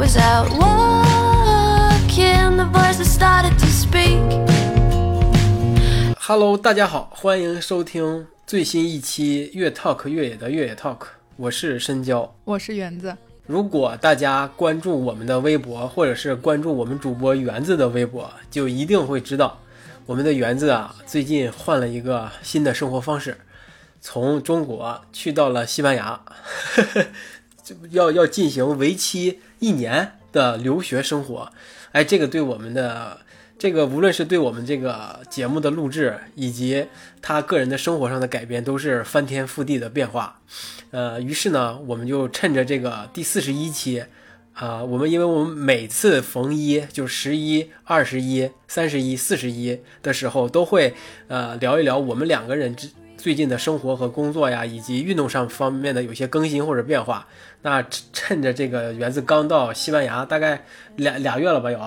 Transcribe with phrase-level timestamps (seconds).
[0.00, 4.18] And I was out walking, the voices started to speak.
[6.18, 11.00] Hello，大家好，欢迎收听最新一期越 Talk 越野的越野 Talk，
[11.36, 12.34] 我是深交。
[12.44, 13.14] 我是园子，
[13.46, 19.60] 如果大家关注我们的微博，或者是关注我们主播园子的微博，就一定会知道，
[20.06, 23.36] 我们的园子啊，最近换了一个新的生活方式，
[24.00, 26.18] 从中国去到了西班牙，
[27.62, 31.52] 就要要进行为期一年的留学生活。
[31.92, 33.18] 哎，这个对我们的
[33.58, 36.86] 这个无论是对我们这个节目的录制，以及
[37.22, 40.40] 他个人的生活上的改变，都是翻天覆地的变化。
[40.90, 44.04] 呃，于是呢，我们就趁着这个第四十一期，
[44.54, 50.94] 啊、我们因为我们每次逢一，就十一、二十一、三十一、四十一的时候，都会
[51.28, 52.88] 呃聊一聊我们两个人之
[53.20, 57.26] 最近的生活和工作呀，以及运动上方面的有些更新或者变化。
[57.62, 60.62] 那趁趁着这个园子刚到西班牙，大概
[60.96, 61.78] 俩俩月了吧，有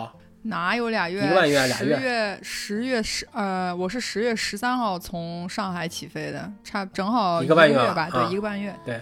[0.44, 1.26] 哪有俩月？
[1.26, 8.76] 一个半月俩月十月月十月十呃，我是十月十三号从上海起飞的，差正好一个半月月吧，对，一个半月。
[8.86, 9.00] 对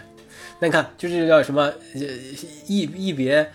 [0.60, 2.02] 那你看，就是叫什么，呃，
[2.68, 3.52] 一一别，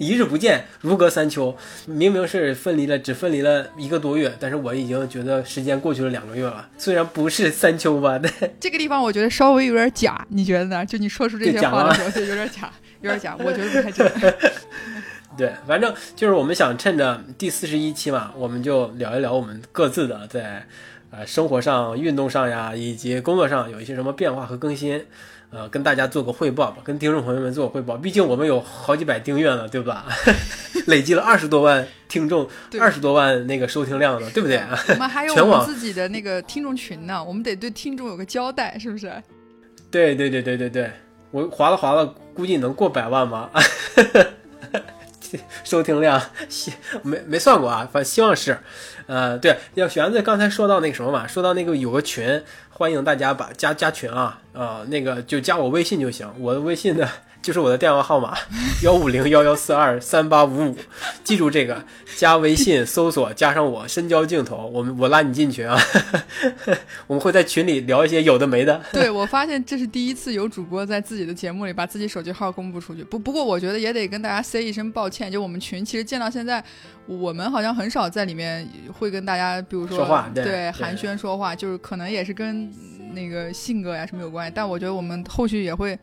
[0.00, 1.54] 一日不见，如隔三秋。
[1.84, 6.66] 明明是分离了，只分离了一个多月，但是我已经觉得时间过去了两个月了。
[6.78, 10.86] 虽然不是三秋吧，但 这个地方我觉得稍微有点假，你觉得呢？
[10.86, 14.10] 就你说出这些话的时候，就有点假，有点假，我觉得不太真。
[15.36, 20.66] 对，反正就是我们想趁着第四十一期嘛，我们就聊一聊我们各自的在
[21.10, 25.04] 呃生活上、运动上呀，以及工作上有一些什么变化和更新。
[25.52, 27.96] 呃，跟大家做个汇报吧，跟听众朋友们做个汇报。
[27.96, 30.06] 毕竟我们有好几百订阅了，对吧？
[30.86, 34.62] 累计了二十多万听众，二十多万那个收听量了，对不对？
[34.90, 39.12] 我们还有我们自己的那个听众群呢，我们得对听众有个交代，是不是？
[39.90, 40.88] 对对对对对对，
[41.32, 43.50] 我划了划了，估计能过百万吧。
[45.64, 48.58] 收听量希没没算过啊，反希望是。
[49.06, 57.08] 呃，对，要玄子刚才说到那个什么嘛，说到那个有个群，欢迎大家把加加群啊，呃，那个就加我微信就行，我的微信呢
[57.42, 58.36] 就是我的电话号码
[58.84, 60.76] 幺五零幺幺四二三八五五，
[61.24, 61.82] 记住这个，
[62.16, 65.78] 加微信 搜索加上我深交镜头，我们我拉你进群啊，
[67.06, 68.80] 我们会在群里聊一些有的没的。
[68.92, 73.02] 对，我发现这是第一次有主播在自己的节目里把自己手机号公布出去。
[73.04, 76.62] 不不过，我觉得也得跟大家 say 一声抱歉，就我们群其实建到现在，
[77.06, 82.70] 我们好像很少在里面会跟大家，比如说说话对对寒暄说话，就是可能也是跟
[83.14, 84.52] 那个性格呀什么有关系。
[84.54, 85.98] 但我觉得我们后续也会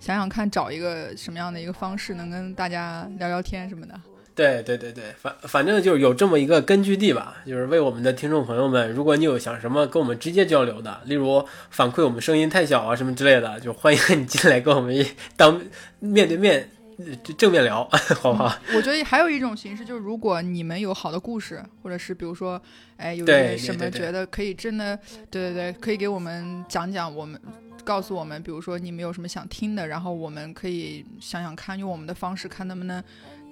[0.00, 3.94] 想想看，找一个什么样的一个方式能跟大家聊聊天什么的。
[4.34, 15.06] 对对对对，反反正就是有这么一个根据地吧，就是为我们的听众朋友们，如果你有想什么跟我们直接交流的，例如反馈我们声音太小啊什么之类的，就欢迎你进来跟我们一
[15.36, 15.60] 当
[15.98, 17.04] 面对面呃
[17.36, 17.86] 正面聊，
[18.18, 18.56] 好不好？
[18.74, 22.58] 我觉得还有一种形式，就是如果你们有好的故事，或者是比如说，
[22.96, 23.26] 哎，有
[23.58, 24.96] 什么觉得可以真的，
[25.30, 27.38] 对对对，可以给我们讲讲，我们
[27.84, 33.02] 告诉我们，比如说你们有什么想听的，然后我们可以想想看，用我们的方式看能不能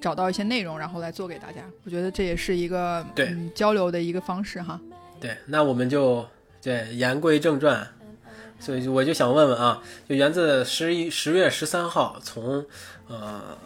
[0.00, 1.62] 找到一些内容，然后来做给大家。
[1.84, 4.80] 我觉得这也是一个对嗯、交流的一个方式哈。
[5.20, 6.26] 对，那我们就
[6.62, 7.86] 对言归正传，
[8.60, 12.64] 所以我就想问问啊，就源自十一十月十三号从
[13.08, 13.56] 呃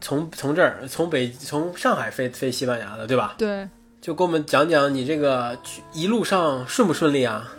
[0.00, 3.36] 从从这儿从北从上海飞飞西班牙的对吧？
[3.38, 3.68] 对，
[4.00, 7.54] 就给我们讲讲你这个去一路上顺不顺利啊？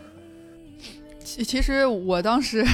[1.30, 2.66] 其其实我当时，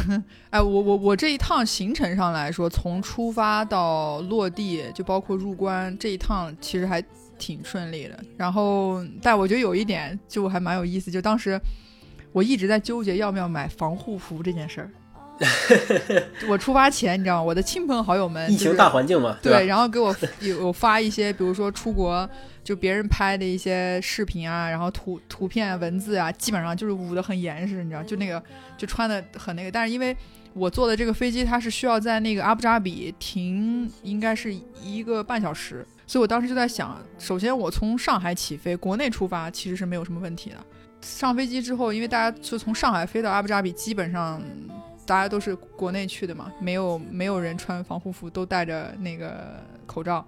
[0.49, 7.03] 哎，我我我这一趟行程上来说，从出发到落地，就包括入关这一趟，其实还
[7.37, 8.17] 挺顺利的。
[8.37, 11.59] 然后，但我觉得有一点就还蛮有意思，就当时
[12.31, 14.89] 我一直在纠结要不要买防护服这件事儿。
[16.47, 17.43] 我出发前，你知道吗？
[17.43, 19.39] 我的亲朋好友们疫情大环境嘛，吧？
[19.41, 22.27] 对，然后给我 有有发一些，比如说出国
[22.63, 28.41] 就别人拍的一些视频啊，然后图图片、文字啊，基本上就是捂得很严实，你知道，就那个
[28.77, 29.71] 就穿的很那个。
[29.71, 30.15] 但是因为
[30.53, 40.55] 我坐的这个飞机，它是需要在那个阿布扎比停，应该是一个半小时，所以我当时就在想，首先我从上海起飞，国内出发其实是没有什么问题的。
[41.01, 44.41] 上飞机之后，因为大家就从上海飞到阿布扎比，基本上
[45.05, 50.25] 大家都是国内去的嘛，没有没有人穿防护服，都戴着那个口罩。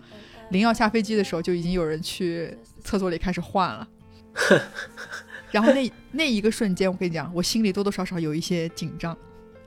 [0.51, 3.87] 临要下飞机的时候，就已经有人去厕所里开始换了。
[5.51, 9.17] 然后那那一个瞬间，我跟你讲，我心里多多少少有一些紧张。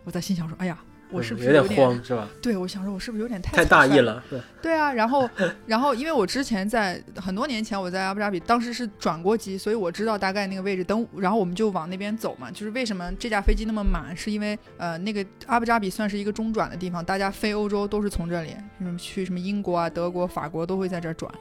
[0.05, 0.79] 我在心想说：“哎呀，
[1.11, 2.29] 我是不是有有点慌是吧？
[2.41, 5.29] 对，我想说，我是不是有点太太大意了，对对啊，然后，
[5.67, 10.85] 然后，因为我之前在很多年前我在阿布扎比，当时是转过机，所以我知道大概那个位置。
[10.85, 12.51] 等，然后我们就往那边走嘛。
[12.51, 21.33] 就是为什么这架飞机那么满，是因为呃，那个阿布扎比算是一个中转的地方，大家飞欧洲都是从这里，什么去什么英国啊、德国、法国都会在这儿转。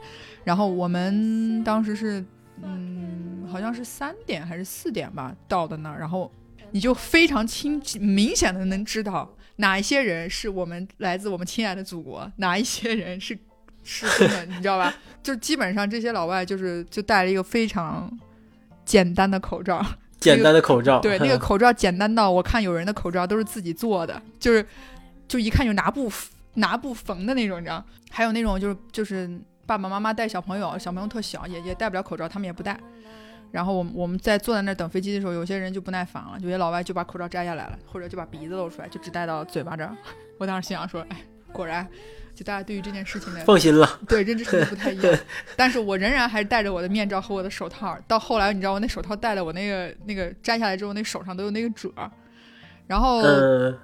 [0.44, 2.24] 然后我们当时是，
[2.62, 6.32] 嗯，好像是三点还是四点吧到的那儿，然后
[6.70, 9.30] 你就非常清明显的能知道。
[9.60, 13.38] 哪一些人是我们来自我们亲爱的祖国，哪一些人是
[13.84, 14.92] 失踪的，你知道吧？
[15.22, 18.10] 就基本上这些老外就是就戴了一个非常
[18.84, 19.84] 简单的口罩，
[20.20, 24.64] 简单的口罩，对，那个口罩简单到我看有人的口罩都是自己做的，就是
[25.28, 26.10] 就一看就拿布
[26.54, 27.84] 拿布缝的那种，你知道？
[28.10, 29.28] 还有那种就是就是
[29.66, 32.78] 爸爸妈妈带小朋友，小朋友特小也也戴不了口罩，他们也不戴。
[33.50, 39.96] 然后我们我们在坐在那儿等飞机的时候，有些人就不耐烦了，有些老外就把口罩摘下来了，或者就把鼻子露出来，就只戴到嘴巴这儿。
[40.38, 41.16] 我当时心想说，哎，
[41.52, 41.86] 果然，
[42.34, 45.18] 就大家对于这件事情的放心了，对认知程度不太一样。
[45.56, 47.98] 但是我仍然还是戴着我的面罩和我的手套。
[48.06, 52.10] 到后来，你知道我那手套戴的，我那个那个摘下来之后，那手上都有那个褶儿。
[52.86, 53.78] 然后，嗯，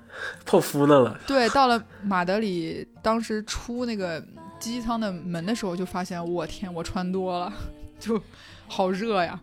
[0.45, 1.21] 泡芙呢了。
[1.27, 4.21] 对，到了马德里，当时出那个
[4.59, 7.53] 机舱的门的时候，就发现我天，我穿多了，
[8.01, 8.21] 就
[8.67, 9.39] 好热呀。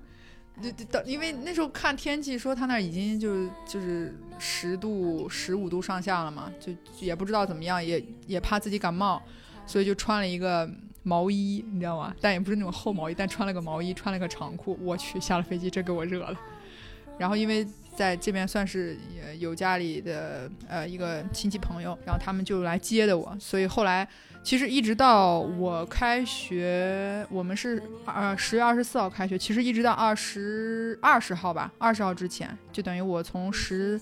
[0.62, 9.22] 就就因为那时候看天气说他那儿已经就就是十度十五度上下了嘛，就也不知道怎么样，也也怕自己感冒，
[9.66, 10.70] 所以就穿了一个
[11.02, 12.16] 毛衣，你知道吗？
[12.22, 14.78] 但也不是那种厚毛衣，但穿了个毛衣，穿了个长裤。
[14.82, 16.40] 我去，下了飞机真给我热了。
[17.18, 18.98] 然后因为在这边算是
[19.40, 24.08] 有家里的呃一个亲戚朋友，然后他们就来接的我，所以后来。
[24.44, 29.38] 其实一直到我开学，我们是呃十月二十四号开学。
[29.38, 34.00] 其实一直到二十二十号吧，二十号之前，就等于我从十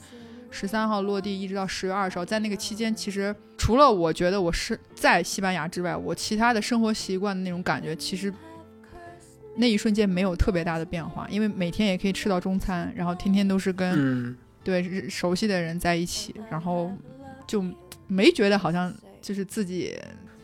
[0.50, 8.34] 十三号落地，一直到十月二十号，在那个期间，其实除了我觉得我是在西班牙之外，我其他的生活习惯的那种感觉，其实
[9.56, 16.92] 那一瞬间没有特别大的变化，因为每天也可以吃到中餐，然后天天都是跟对熟悉的人在一起，然后
[17.46, 17.64] 就
[18.08, 18.92] 没觉得好像
[19.22, 19.96] 就是自己。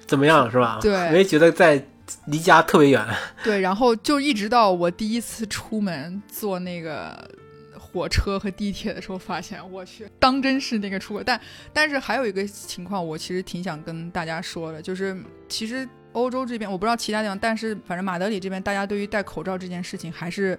[0.07, 0.79] 怎么样是吧？
[0.81, 1.83] 对，没觉得在
[2.25, 3.05] 离家特别远。
[3.43, 7.29] 对，然后就一直到我第一次出门坐那个
[7.77, 11.23] 火车和地铁的时候，发现我去，当真是那个出国。
[11.23, 11.39] 但
[11.73, 15.15] 但是还有一个情况，我其实挺想跟大家说的，就是
[15.49, 20.57] 其实欧洲这边我不知道其他地方，但是反正马德里这边，大家对于戴口罩这件事情还是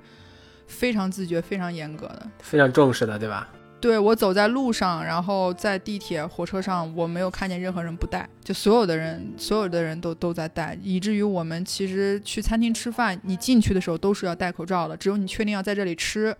[0.67, 3.49] 非常自觉、非常严格的，非常重视的，对吧？
[3.81, 16.35] 对我走在路上，然后在地铁、火车上，我没有看见任何人不戴，就所有的人，所有的人都都在戴，以至于我们其实去餐厅吃饭，你进去的时候都是要戴口罩的，只有你确定要在这里吃，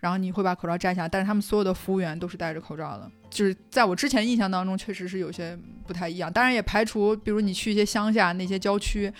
[0.00, 1.08] 然后你会把口罩摘下。
[1.08, 6.30] 但是他们所有的服务员都是戴着口罩的，就是在我之前印象当中，确实是有些不太一样。
[6.30, 9.10] 当然也排除，比如你去一些乡下那些郊区，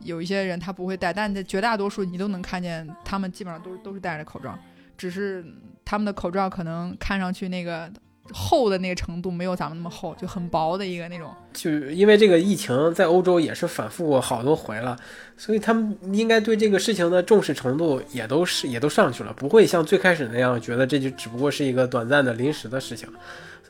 [0.00, 4.58] 有一些人他不会戴，但在绝大多数你都能看见，他们基本上都都是戴着口罩，
[5.02, 5.44] 只是。
[5.84, 7.90] 他们的口罩可能看上去那个
[8.32, 11.28] 厚的那个程度没有咱们那么厚，就很薄的一个那种。
[11.52, 14.96] 就因为这个疫情在欧洲也是反复过好多回了，
[15.36, 23.06] 所以他们应该对这个事情的重视程度也都是也都上去了，不会像最开始那样觉得这就只不过是一个短暂的临时的事情。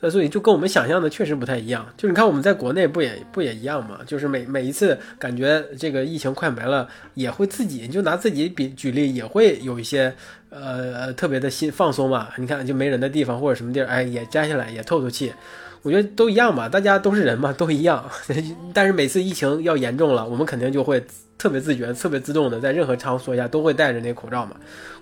[0.09, 1.85] 所以就跟我们想象的确实不太一样。
[1.97, 3.99] 就是你看我们在国内不也不也一样吗？
[4.05, 10.13] 就是每每一次感觉这个疫情快没了，也会自己就拿自己比举例，也会有一些
[10.49, 12.29] 呃特别的心放松嘛。
[12.37, 15.33] 你看就没人的地方或者什么地儿，哎也摘下来也透透气。
[15.81, 18.09] 我觉得都一样吧，大家都是人嘛，都一样。
[18.73, 21.03] 但是每次疫情要严重了，我们肯定就会
[21.37, 24.55] 特别自觉、特别自动的在任何场所下都会戴着那口罩嘛。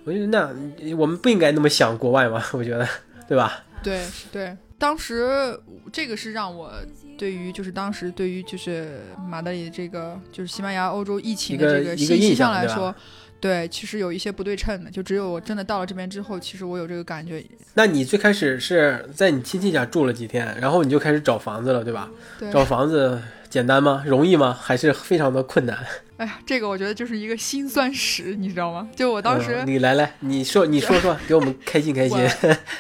[0.06, 0.50] 我觉得那
[0.98, 2.88] 我们不应该那么想国外嘛，我觉得，
[3.28, 3.64] 对吧？
[3.84, 4.58] 对对。
[4.82, 5.56] 当时
[5.94, 6.74] 这个是让我
[7.16, 12.94] 对于就是当时对于就是马德里这个就是西班牙欧洲疫情的这个信息上来说，
[13.40, 14.90] 对，其实有一些不对称的。
[14.90, 17.46] 就只有我真的到了这边之后，其实我有这个感觉。
[17.76, 22.10] 那你最开始是在你亲戚家住了几天，然后你就开始找房子了，对吧？
[22.40, 22.52] 对。
[22.52, 23.22] 找房子
[23.52, 24.04] 简单吗？
[24.04, 24.52] 容易吗？
[24.60, 25.78] 还是非常的困难？
[26.22, 28.88] 哎呀，这个我觉得就是一个辛酸史，你知道吗？
[28.96, 32.16] 就我当时，你来来，你说你说说，给我们开心开心。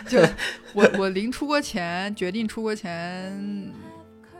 [0.07, 0.21] 就
[0.75, 3.73] 我我临出国前决定出国前，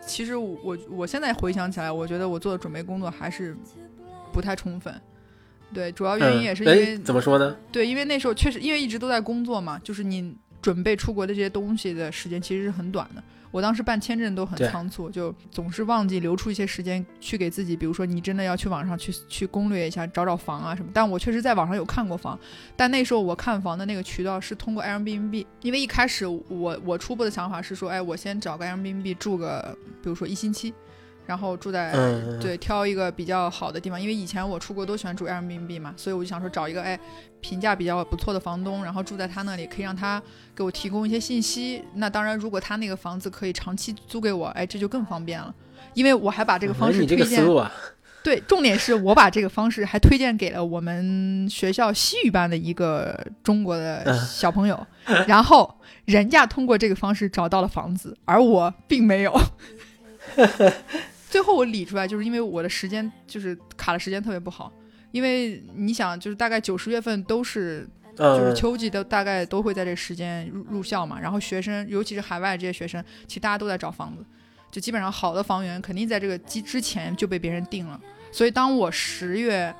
[0.05, 3.57] 其实我我现在回想起来，我觉得我做的准备工作还是
[4.31, 4.93] 不太充分。
[5.73, 7.57] 对，主要原因也是因为怎么说呢？
[7.71, 13.23] 对，因为那时候确实因为一直都在工作嘛，就是你准备出国的这些东西的时间其实是很短的。
[13.51, 20.89] 我当时办签证都很仓促，就总是忘记留出一些时间去给自己，比如说你真的要去网上去去攻略一下，找找房啊什么。
[20.93, 22.39] 但我确实在网上有看过房，
[22.77, 30.73] 但那时候我看房的那个渠道是通过 Airbnb，因为一开始我我初步的想法是说，哎，我先找个 Airbnb 住个，比如说一星期，
[31.25, 36.99] 然后住在、嗯，对，挑一个比较好的地方，因为以前我出国都喜欢住 Airbnb 嘛，所以我就想说找一个哎
[37.39, 40.21] 评价比较不错的房东，然后住在他那里，可以让他
[40.55, 41.83] 给我提供一些信息。
[41.95, 45.53] 那当然，如果他那个房子可以长期租给我，哎，这就更方便了，
[45.93, 47.45] 因为我还把这个方式推荐。
[48.23, 54.85] 对，重点是我把这个方式还推荐给了我们学校西语班的一个中国的嗯小朋友，
[55.27, 59.33] 然后人家通过这个方式找到了房子，而我并没有。
[61.31, 64.69] 最后我理出来，就是因为我的时间就是卡的时间特别不好，
[65.13, 74.25] 因为你想，就是大概九十月份都是就是嗯，秋季都大概都会在这时间入入校嘛，然后学生尤其是海外这些学生，其实大家都在找房子，
[74.69, 77.97] 就基本上好的房源肯定在这个之之前就被别人定了，
[78.29, 79.73] 所以当我十月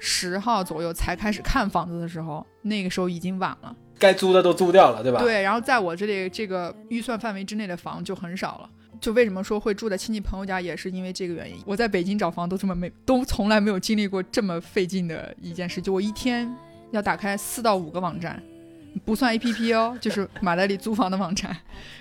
[0.00, 3.76] 十号左右才开始看房子的时候，那个时候已经晚了。
[3.98, 8.70] 该租的都租掉了，对吧？，对，然后在我这里这个预算范围之内的房就很少了。
[9.04, 11.62] 就为什么说会住在亲戚朋友家，也是因为这个原因。
[11.66, 15.78] 我在北京找房都这么没，都从来没有经历过这么费劲的一件事。
[15.78, 16.50] 就我一天
[16.90, 18.42] 要打开四到五个网站，
[19.04, 21.54] 不算 A P P 哦，就是马德里租房的网站，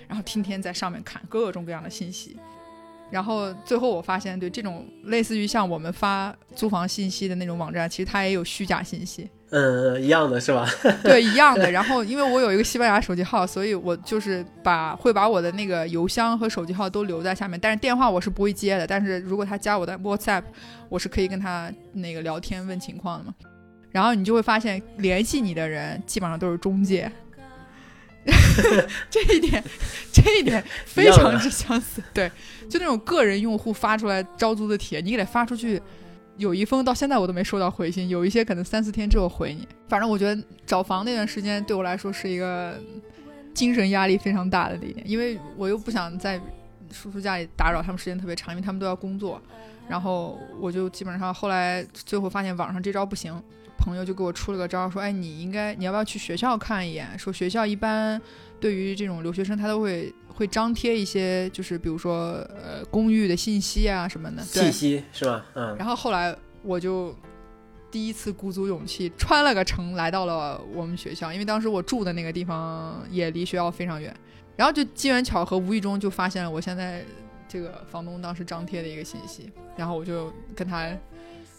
[0.07, 2.37] 然后天天在上面看各种各样的信息。
[3.11, 9.29] 然后最后我发现，对这种类似于像我们发租房信息的那种网站，其实它也有虚假信息。
[9.55, 10.67] 嗯，一样的是吧？
[11.03, 11.69] 对，一样的。
[11.69, 18.87] 然后因为我有一个西班牙手机号，所以我就是把会把我的那个邮箱和手机号都留在下面，但是电话我是不会接的。
[18.87, 20.41] 但是如果他加我的 WhatsApp，
[20.89, 23.35] 我是可以跟他那个聊天问情况的嘛。
[23.91, 27.11] 然后你就会发现，联系你的人基本上都是中介，
[29.11, 29.63] 这一点，
[30.11, 32.01] 这一点非常之相似。
[32.11, 32.31] 对，
[32.67, 35.79] 就那种个人用户发出来招租的帖，你给他发出去，
[36.37, 39.67] 有一封到现在我都没收到回信，有一些可能三四天之后回你。
[39.87, 42.75] 反正我觉得找房那段时间对我来说是一个
[43.53, 46.39] 精神压力非常大的那一点，因为我又不想在
[46.91, 49.41] 叔叔家里打扰他们时间特别长，因为他们都要工作。
[49.87, 53.33] 然后我就基本上后来最后发现网上这招不行，
[53.83, 57.19] 朋友就给我出了个招，说：“哎，你应该你要不要去学校看一眼？
[57.19, 58.21] 说学校一般
[58.57, 65.45] 对于这种留学生，他都会会张贴一些，就是比如说呃公寓的信息啊什么的。”对信，息是吧？
[65.55, 67.13] 嗯，然后后来我就
[67.91, 74.15] 第一次鼓足勇气，穿了个城来到了我们学校，因为当时我住的那个地方也离学校非常远，
[74.55, 77.03] 然后就机缘巧合，无意中就发现了我现在
[77.49, 80.89] 这个房东当时张贴的一个信息，然后我就跟他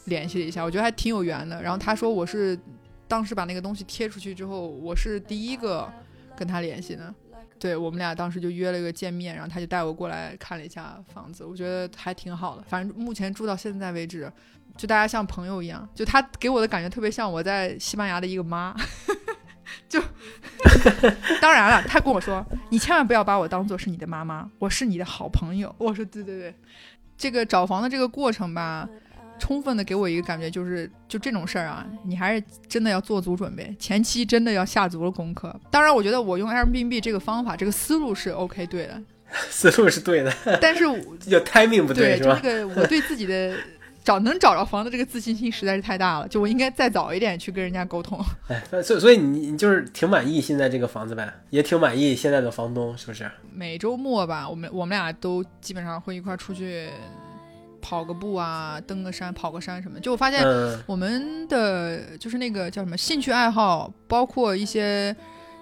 [0.06, 1.62] 联系了一下，我觉得还挺有缘的。
[1.62, 2.58] 然后他说我是
[3.06, 5.90] 当时把那个东西贴出去之后，我是第一个
[6.36, 7.14] 跟他联系的。
[7.58, 12.62] 对我们俩当时就约了一个见面，然后他就带我过来看了一下房子，我觉得还挺好的。
[12.68, 14.30] 反正目前住到现在为止，
[14.76, 18.74] 就大家像朋友一样，就他给我的感觉特别像我在西班牙的一个妈。
[19.88, 20.00] 就
[21.40, 25.74] 当然了，他跟我说：“你千万不要把我当做是你的妈妈，我是你的好朋友。
[25.78, 26.54] ”我说：“对对对。”
[27.16, 28.88] 这个找房的这个过程吧，
[29.38, 35.54] 充分的给我一个感觉，就是就这种事儿啊，你还是真的要做足准备，前期真的要下足了功课。
[35.70, 39.02] 当然，我觉得我用 Airbnb 这个方法，这个思路是 OK 对的，
[39.50, 40.84] 思路是对的，但是
[41.20, 42.40] 就 timing 不对，是吧？
[42.42, 43.56] 就那个我对自己的
[44.04, 48.22] 找能找着房子这个自信心实在是太大了，就我应该再早一点去跟人家沟通。
[48.48, 53.30] 哎，所以所以你你就是挺满意现在这个房子呗，也挺满意现在的房东，是不是？
[53.52, 56.90] 每周末吧，我们我们俩都基本上会一块儿出去
[57.84, 60.00] 跑个步啊，登个山、跑个山什么。
[60.00, 65.14] 就我发现嗯，我们的就是那个叫什么兴趣爱好，包括一些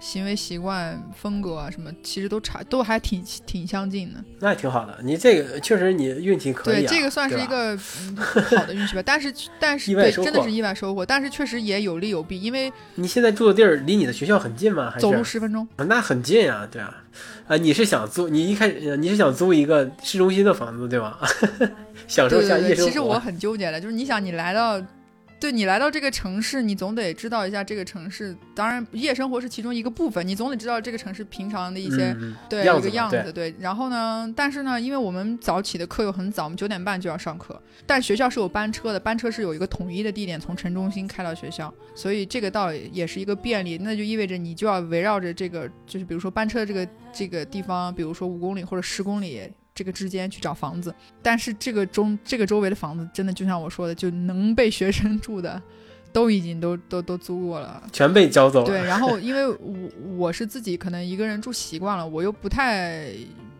[0.02, 4.18] 行为习惯、风格啊什么，其实都差都还挺挺相近的。
[4.40, 4.98] 那也挺好的。
[5.04, 9.02] 你这个确实你运气可以、对，啊，这个算是一个、嗯、好的运气吧。
[9.06, 14.90] 但是但是对真的是意外收获，但是确实也有利有弊，因为你现在住的地儿离你的学校很近吗？
[14.90, 15.66] 还是走路十分钟。
[15.76, 17.04] 啊那很近啊，对啊，
[17.46, 18.28] 啊，你是想租？
[18.28, 21.20] 你一开始你是想租一个市中心的房子对吧？
[22.08, 22.90] 享受一下夜生活。
[22.90, 24.82] 其实我很纠结的，就是你想你来到，
[25.42, 28.32] 对你来到这个城市，你总得知道一下这个城市。
[28.54, 33.20] 当然，夜生活是其中一个部分，你总得知道这个城市平常的一些、嗯、对一个样子。
[33.24, 43.76] 对对，然后呢，但是呢，因为我们早起的课又很早，我们九点半就要上课，但学校是有班车的，班车是有一个统一的地点，从城中心开到学校，所以这个倒也是一个便利。
[43.78, 49.50] 那就意味着你就要围绕着这个，就是比如说班车这个这个地方，比如说五公里或者十公里。
[49.74, 55.60] 这个之间去找房子，但是这个中这个周围的房子真的就像我说的，就能被学生 住的
[56.12, 57.82] 都已经都都都租过了。
[57.92, 58.66] 全被交走了。
[58.66, 63.10] 对，然后因为我我是自己可能一个人住习惯了，我又不太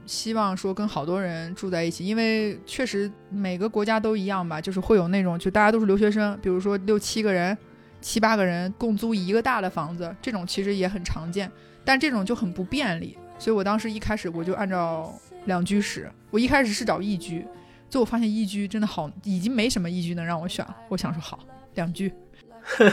[0.05, 7.57] 希望说跟好多人住在一起，因为确实每个国家都一样吧，就是会有那种就大家都是留学生，比如说六七个人、
[8.03, 11.51] 七八个人共租一个大的房子，这种其实也很常见，
[11.85, 15.11] 但这种就很不便利，所以我当时一开始我就按照
[15.47, 17.47] 两居室，我一开始是找一居，
[17.91, 21.39] 最后我发现一居真的好，已经没什么一居能让我选了，我想说好
[21.75, 22.13] 两居。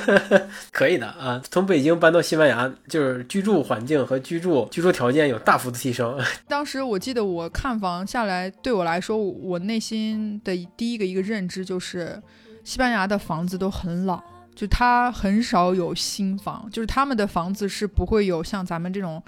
[0.73, 6.19] 可以的啊，从北京搬到西班牙，就是居住环境和居住居住条件有大幅的提升。
[6.49, 12.19] 当时我记得我看房下来，对我来说，我内心的第一个一个认知就是，
[12.63, 14.19] 西班牙的房子都很老，
[14.55, 19.21] 就它很少有新房，就是他们的房子是不会有像咱们这种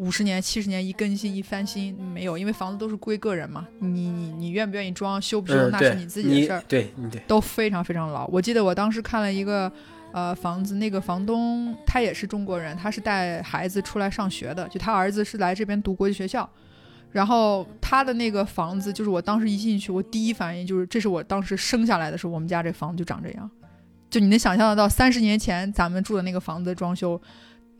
[0.00, 6.62] 五十年、七十年一更新一翻新，没有，因为房子都是归个人嘛，你你你愿不愿意装，修不修嗯，那是，你自己的事儿。
[6.66, 8.26] 对，对，都非常非常老。
[8.28, 9.70] 我记得我当时看了一个
[10.12, 16.48] 呃房子，那个房东他也是中国人，他是带孩子出来上学的，就他儿子是来这边读国际学校。
[17.12, 23.50] 然后他的那个房子，就是我当时一进去，我第一反应就是，这是我当时生下来的时候，我们家这房子就长这样。
[24.08, 27.20] 就你能想象得到，三十年前咱们住的那个房子的装修，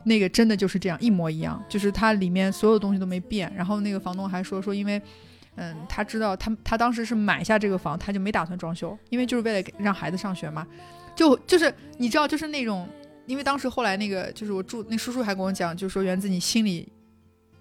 [0.05, 3.53] 那个真的就是这样一模一样，就是它里面所有东西都没变。
[3.55, 5.01] 然后那个房东还说说，因为
[5.57, 10.67] 嗯，他知道他他当时是买下这个房，他就没打算装修，因为就是为了给让孩子上学嘛。
[11.15, 12.89] 就就是你知道，就是那种，
[13.27, 16.89] 因为当时后来那个就是我住那叔叔还跟我讲，就说源自你心里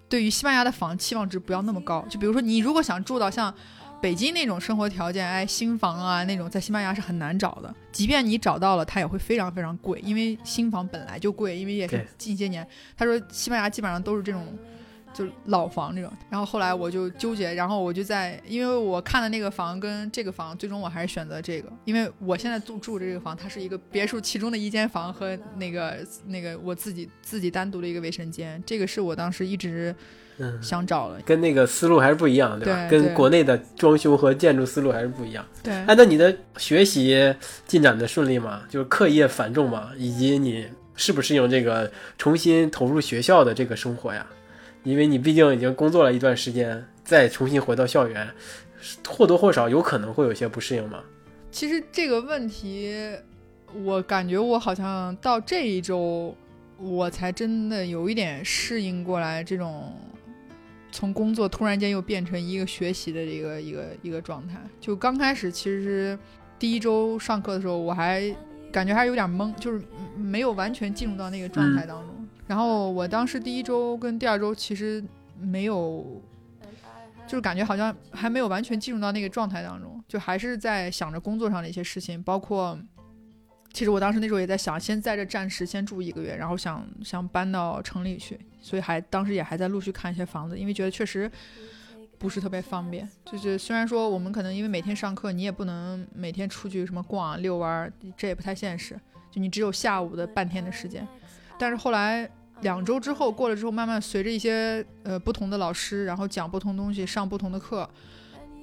[0.08, 2.02] 对于西班牙的房期望值不要那么高。
[2.08, 3.52] 就比如说你如果想住到像
[4.00, 7.74] 北京那种生活条件，哎，新房啊那种，在西班牙是很难找的。
[7.92, 12.66] 即便你找到了，它也会非常非常贵，因为新房本来就贵，因为也是近些年，
[12.96, 14.46] 他说西班牙基本上都是这种。
[15.12, 29.96] 就是老房这种，然后后来我就纠结，然后我就在，因为我看的那个房跟这个房，最终我还是选择这个，因为我现在住住这个房，它是一个别墅其中的一间房和那个那个我自己自己单独的一个卫生间，这个是我当时一直嗯，
[30.62, 31.20] 想找的。
[31.24, 32.88] 跟那个思路还是不一样，对吧？
[32.88, 35.44] 跟国内的装修和建筑思路还是不一样。
[35.62, 37.34] 对，哎，那你的学习
[37.66, 38.62] 进展的顺利吗？
[38.68, 39.90] 就是课业繁重吗？
[39.96, 44.26] 以及你适不适应这个重新投入学校的这个生活呀？
[44.82, 48.28] 因为你毕竟已经工作了一段时间，再重新回到校园，
[49.06, 51.00] 或多或少有可能会有些不适应吗。
[51.50, 52.94] 其实这个问题，
[53.84, 56.34] 我感觉我好像到这一周，
[56.78, 59.94] 我才真的有一点适应过来这种
[60.90, 64.60] 从工作突然间又变成一个学习的一个一个一个状态。
[64.80, 66.18] 就刚开始其实
[66.58, 68.34] 第一周上课的时候，我还
[68.72, 69.82] 感觉还有点懵，就是
[70.16, 72.28] 没有完全进入到那个状态当中。
[72.46, 75.02] 然后我当时第一周跟第二周其实
[75.38, 76.20] 没有。
[77.26, 82.76] 就是感觉好像还没有完全进入到那个状态当中，就还是在想着工作上的一些事情，包括，
[83.72, 91.30] 其实我当时那时候也在想，先在这暂时先住一个月，然后想想搬到城里去，所以还当时也还在陆续看一些房子，因为觉得确实
[92.18, 93.08] 不是特别方便。
[93.24, 98.98] 就是虽然说我们可能因为每天上课，你也不能每天出去什么逛遛弯儿，这也不太现实，
[99.30, 101.06] 就你只有下午的半天的时间，
[101.58, 102.30] 但是后来。
[102.62, 107.88] 两周之后过了之后，慢慢随着一些呃不同的老师，然后讲不同东西，上不同的课，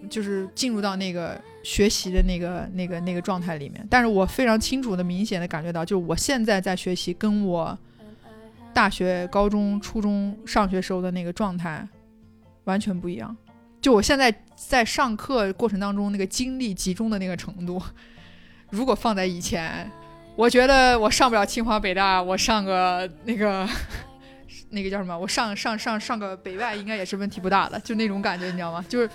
[0.10, 3.86] 就是进入到那个学习的那个那个那个状态里面。
[3.90, 7.78] 但是我非常清楚的、明显的感觉到，就是我现在在学习，跟我
[8.74, 11.88] 大学、高中、初中上学时候的那个状态
[12.66, 13.36] 完全不一样。
[13.80, 17.82] 就我现在在上课过程当中那个精力集中的那个程度，
[18.72, 19.90] 如果放在以前。
[20.38, 23.68] 我觉得我上不了清华北大，我上个那个
[24.69, 25.17] 那个叫什么？
[25.17, 28.84] 我上上上上个北外应该也是问题不大的，就那种感觉，你知道吗？
[28.89, 29.10] 就是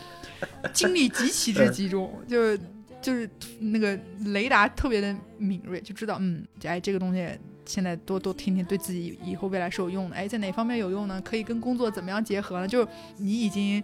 [0.72, 2.60] 精力极其之集中，就是
[3.00, 3.28] 就是
[3.60, 7.28] 那个雷达特别的敏锐，就知道嗯，哎，这个东西
[7.66, 10.16] 现在多多听听，对自己以后未来是有用的。
[10.16, 11.20] 哎，在哪方面有用呢？
[11.22, 12.66] 可以跟工作怎么样结合呢？
[12.66, 12.88] 就是
[13.18, 13.82] 你已经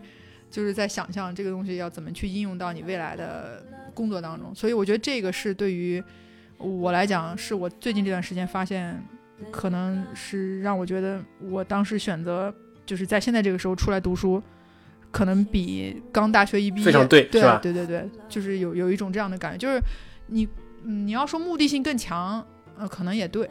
[0.51, 6.03] 就是在想象这个东西要怎么去应用到你未来的工作当中，所以我觉得这个是对于。
[6.61, 9.01] 我来讲，是我最近这段时间发现，
[9.51, 12.53] 可能是让我觉得，我当时选择
[12.85, 14.43] 就是在现在这个时候出来读书，
[15.11, 17.43] 可能比刚大学一毕业非常对，对？
[17.63, 19.81] 对对对，就是有有一种这样的感觉，就是
[20.27, 20.47] 你
[20.85, 22.45] 嗯你要说目的性更强，
[22.77, 23.49] 呃，可能也对，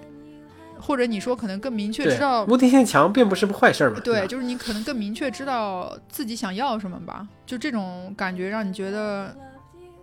[0.79, 3.99] 或者你说可能更明确知道，目的性强并不是坏事儿嘛。
[4.03, 9.35] 对，就是你可能更明确知道自己想要什么吧，就这种感觉让你觉得，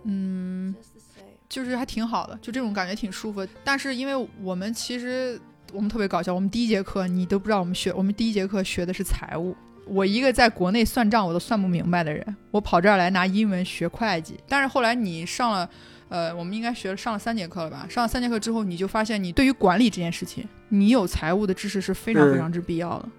[0.03, 0.75] 嗯。
[1.47, 3.47] 就是还挺好的，就这种感觉挺舒服。
[3.63, 5.39] 但是因为我们其实
[5.73, 9.55] 我们特别搞笑，我们第一节课你都不知道我们学，我们第一节课学的是财务。
[9.87, 14.39] 我一个在国内算账我都算不明白的人，我跑这儿来拿英文学会计。
[14.47, 15.69] 但是后来你上了
[16.09, 17.85] 呃，我们应该学了上了三节课了吧？
[17.89, 23.09] 上了三节课之后，你就发现你对于管理这件事情，你有财务的知识是非常嗯非常之必要的。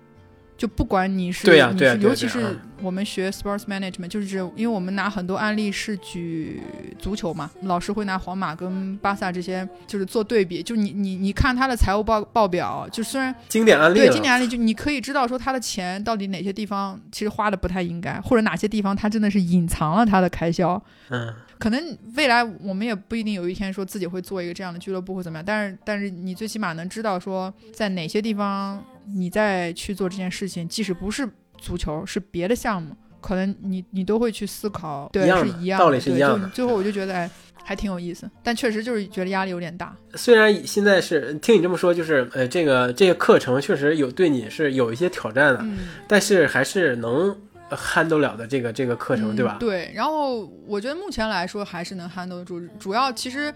[0.57, 6.63] 就不管你是对呀尤其是我们学 sports management，就是因为我们拿很多案例是举
[6.99, 13.99] 足球嘛，老师会拿皇马跟巴萨这些就是做对比，就你你你看他的财务报报表，就虽然经典案例。
[13.99, 20.83] 对经典案例，就你可以知道说他的钱到底哪些地方其实花的不太应该，或者哪些地方他真的是隐藏了他的开销。
[21.11, 37.31] 嗯，可能未来我们也不一定有一天说自己会做一个这样的俱乐部或怎么样，但是但是你最起码能知道说在哪些地方你再去做这件事情，即使不是足球，是别的项目，可能你你都会去思考，对，一是一样的，道理是一样的最后我就觉得哎，
[37.65, 39.97] 还挺有意思，但确实就是觉得压力有点大。
[40.15, 47.37] 虽然现在是听你这么说，就是呃，这个这个课程确实有对你是有一些挑战的，嗯，但是还是能
[47.71, 49.57] handle 了的这个这个课程，嗯对吧？
[49.59, 53.53] 对，然后我觉得目前来说还是能 handle 住，主要其实。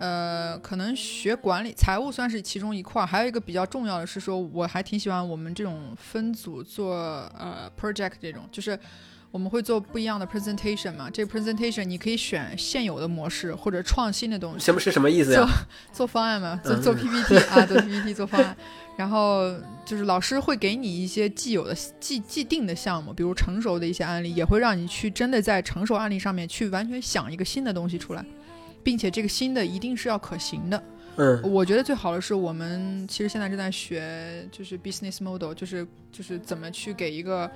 [0.00, 6.96] 呃，可能学管理、财务算是其中一块儿，还有一个比较重要的是说，我还挺喜欢我们这种分组做
[7.38, 8.76] 呃 project 这种，就是
[9.34, 11.10] 我们会做不一样的 presentation 嘛。
[11.10, 15.44] 这个 presentation 你可以选现有的模式或者创新的东西，什么是什么意思呀？
[15.92, 18.56] 做方案嘛，做嗯做 PPT 啊，做 PPT 做方案，
[18.96, 19.52] 然后
[19.84, 28.24] 就是老师会给你一些既有的既既定的项目，比如成熟的一些案例，也会让你去真的在成熟案例上面去完全想一个新的东西出来，
[28.84, 30.80] 并且这个新的一定是要可行的。
[31.16, 37.50] 嗯我觉得最好的是我们其实现在正在学，就是 business model，就是就是怎么去给一个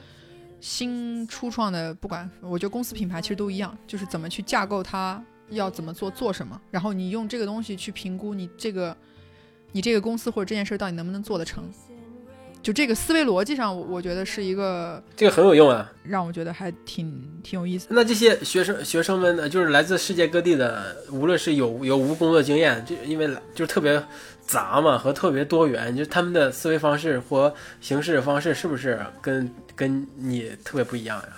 [0.60, 8.96] 新初创的，不管我觉得公司品牌其实都一样，就是怎么去架构它要怎么做做什么，然后你用这个东西去评估你这个
[9.72, 11.64] 你这个公司或者这件事儿到底能不能做得成。
[12.60, 15.90] 就这个思维逻辑上，我我觉得是一个这个很有用啊。
[16.02, 17.86] 让我觉得还挺挺有意思。
[17.88, 24.02] 那这些学生学生们呢，就是来自世界各地的，无论是有有无工作经验，就因为来就是特别
[24.40, 31.28] 杂嘛，和特别多元，就是他们的思维方式或行事方式是不是跟跟你特别不一样呀？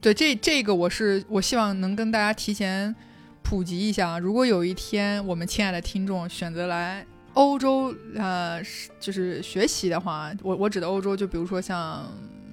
[0.00, 2.94] 对，这这个我是我希望能跟大家提前
[3.42, 4.18] 普及一下啊。
[4.18, 12.06] 如果有一天我们亲爱的听众选择来欧洲，呃，是就是学习的话，我我指的欧洲，就比如说像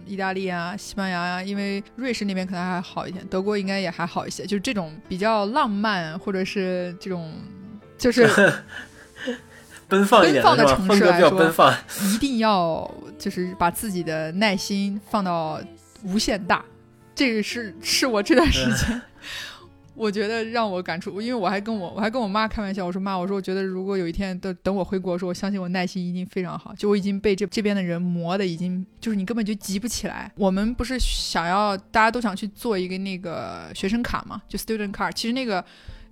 [0.08, 7.32] 意大利啊、西班牙呀、因为瑞士那边可能还好一点，德国应该也还好一些，就是这种比较浪漫或者是这种。
[7.98, 8.28] 就是
[9.88, 11.74] 奔放一点的城市来说奔放。
[12.14, 15.62] 一定要就是把自己的耐心放到
[16.04, 16.64] 无限大，
[17.14, 19.02] 这个是是我这段时间
[19.96, 30.30] 我觉得让我感触，因为我还跟我我还跟我妈开玩笑，我说妈，我说我觉得如果有一天等等我回国的时候，我相信我耐心一定非常好，就我已经被这这边的人磨的已经就是你根本就急不起来。
[30.36, 35.64] 我们不是想要大家都想去做一个那个学生卡嘛，就 student card，其实那个。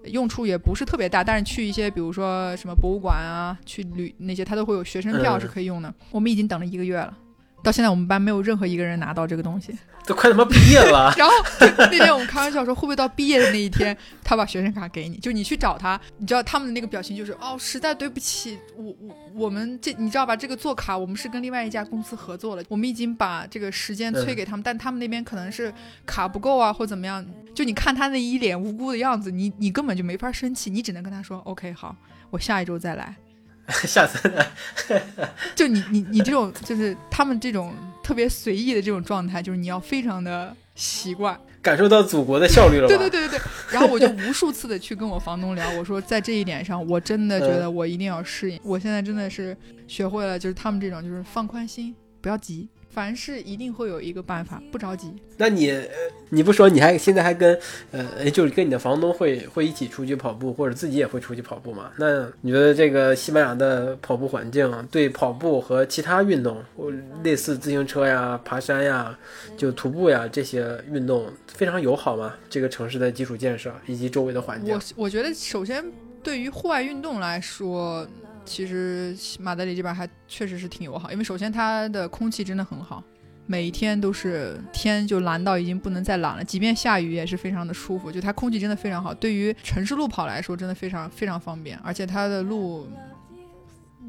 [0.05, 5.93] 用处也不是特别大，但是去一些比如说什么博物馆啊，去旅那些，它都会有学生票嗯是可以用的。
[6.11, 7.17] 我们已经等了一个月了，
[7.63, 9.73] 到现在我们班没有任何一个人拿到这个东西。
[10.05, 11.33] 都快他妈毕业了， 然后
[11.77, 15.15] 那天我们开玩笑说，会不会到毕业的那一天，他把学生卡给你？
[15.15, 20.35] 就你去找他，你知道他们的那个表情就是哦，实在对不起，我我我们这你知道吧？
[20.35, 25.73] 这个做卡我们是跟另外一家公司合作了，我们已经把这个时间催给他们，但他们那边可能是
[26.05, 27.25] 卡不够啊，或怎么样。
[27.55, 31.95] 就你看他那一脸无辜的样子，你你根本就没法生气，你只能跟他说 OK 好，
[32.29, 33.15] 我下一周再来。
[33.87, 34.31] 下次
[35.55, 37.73] 就你你你这种就是他们这种
[38.03, 41.39] 特别随意的这种状态，就是你要非常的习惯。
[41.61, 42.89] 感受到祖国的效率了吧？
[42.89, 43.41] 对对对对对。
[43.71, 48.59] 然后我就无数次的去跟我房东聊，我说在这一点上，我真的觉得我一定要适应。
[48.63, 49.55] 我现在真的是
[49.87, 55.11] 学会了，就是他们这种就是放宽心，不要急，凡事一定会有一个办法，不着急。
[55.37, 55.83] 那你呃
[56.29, 57.59] 你不说你还现在还跟
[57.91, 61.91] 呃就是跟你的房东会会一起出去跑步，或者自己也会出去跑步吗？
[61.97, 66.91] 那你觉得这个西班牙的跑步环境对跑步和其他运动，或
[67.23, 69.17] 类似自行车呀、爬山呀、
[69.57, 72.35] 就徒步呀这些运动非常友好吗？
[72.47, 75.83] 这个城市的基础建设以及周围的环境我，我觉得首先
[76.21, 78.07] 对于户外运动来说，
[78.45, 83.03] 其实马德里这边还确实是挺友好，因为首先它的空气真的很好。
[83.45, 88.09] 每一天都是天就蓝到已经不能再蓝了，即便下雨也是非常的舒服。
[88.09, 92.87] 就它空气真的非常好，对于城市路跑来说真的非常非常方便，而且它的路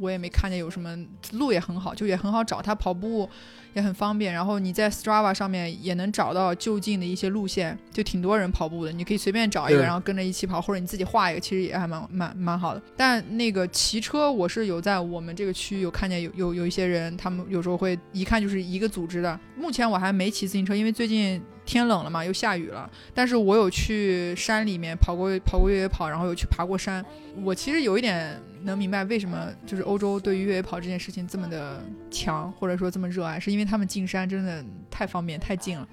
[0.00, 0.96] 我也没看见有什么
[1.32, 2.60] 路也很好，就也很好找。
[2.60, 3.28] 它跑步
[3.74, 12.82] 也很方便，然后你在 Strava 上面也能找到就近的一些路线，就挺多人跑步的，你可以随便找一个，然后跟着一起跑，或者你自己画一个，其实也还蛮蛮蛮好的。
[12.96, 19.38] 但那个骑车，我是有在我们这个区有看见有有有一些人，他们有时候会一看就是一个组织的。
[19.56, 22.90] 目前我还没骑自行车，因为最近天冷了嘛，又下雨了。
[23.14, 27.04] 但是我有去山里面跑过跑过越野跑，然后有去爬过山。
[27.42, 35.88] 我其实有一点能明白为什么就是欧洲对于越野跑这件事情这么的强，或者说这么热爱，是因为他们进山真的太方便太近了，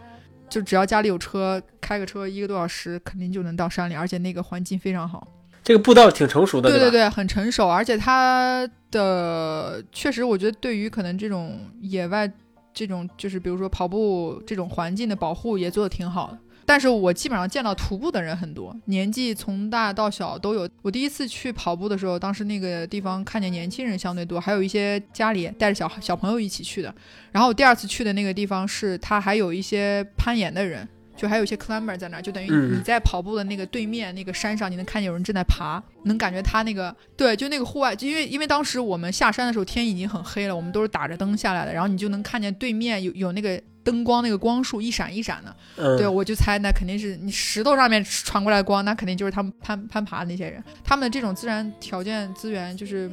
[0.50, 5.28] 就只要家里有车，开个车一个多小时肯定就能到山里，而且那个环境非常好。
[5.64, 12.30] 这个步道挺成熟的，对对对，很成熟，而且它的确实，我觉得对于可能这种野外
[12.74, 16.38] 这种就是比如说跑步这种环境的保护也做的挺好的。
[16.64, 20.70] 但是我基本上见到徒步的人很多，年纪从大到小都有。
[20.84, 26.94] 我第一次去跑步的时候，当时那个地方看见年轻人相对多，还有一些家里带着小小朋友一起去的。
[27.32, 30.88] 然后我第二次去的那个地方是，他还有一些攀岩的人。
[31.22, 45.56] 就还有一些 climber 在那儿，就等于你在跑步的那个对面那个山上，你能看见有人正在爬，能感觉他那个对，就那个户外，就因为因为当时我们下山的时候天已经很黑了，我们都是打着灯下来的，然后你就能看见对面有有那个灯光那个光束一闪一闪的，
[45.96, 53.12] 对我就猜那肯定是你石头上面传过来的光，那肯定就是他们攀攀爬的那些人，他们的这种自然条件资源就是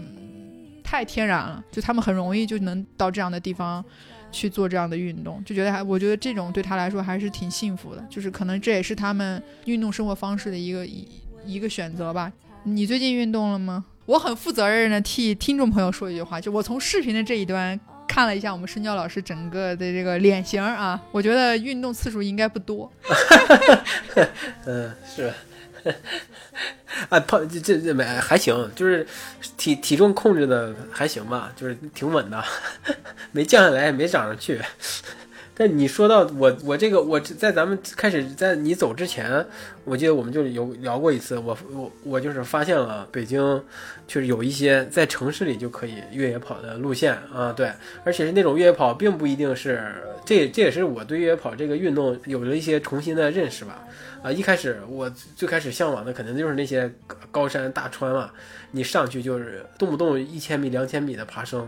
[0.83, 3.85] 太天然了，就他们很容易就能到这样的地方。
[4.31, 11.09] 去做这样的运动，就觉得还，我觉得这种对他来说还是挺幸福的，就是可能这也是他们运动生活方式的一个一
[11.45, 12.33] 一个选择吧。
[12.65, 13.85] 你最近运动了吗？
[14.07, 22.91] 我很负责任的替听众朋友说一句话，就我从视频的这一端看了一下我们深交老师整个的这个脸型啊，我觉得运动次数应该不多。
[24.65, 25.33] 嗯，是。
[27.11, 29.07] 啊，胖这这这没还行，就是
[29.57, 32.43] 体体重控制的还行吧，就是挺稳的，
[33.33, 34.61] 没降下来也没涨上去。
[35.59, 39.45] 但你说到我我这个我在咱们开始在你走之前，
[39.85, 43.41] 我记得我们就有聊过一次，我我我就是发现了北京
[44.07, 47.73] 就是有一些在城市里就可以越野跑的路线啊，对，
[48.05, 49.83] 而且是那种越野跑，并不一定是
[50.25, 53.85] 这这也是我对越野跑这个运动有了一些重新的认识吧。
[54.23, 56.91] 啊，一开始我最开始向往的肯定就是那些
[57.31, 58.31] 高山大川嘛，
[58.73, 61.61] 你上去就是动不动一千米、两千米的爬升，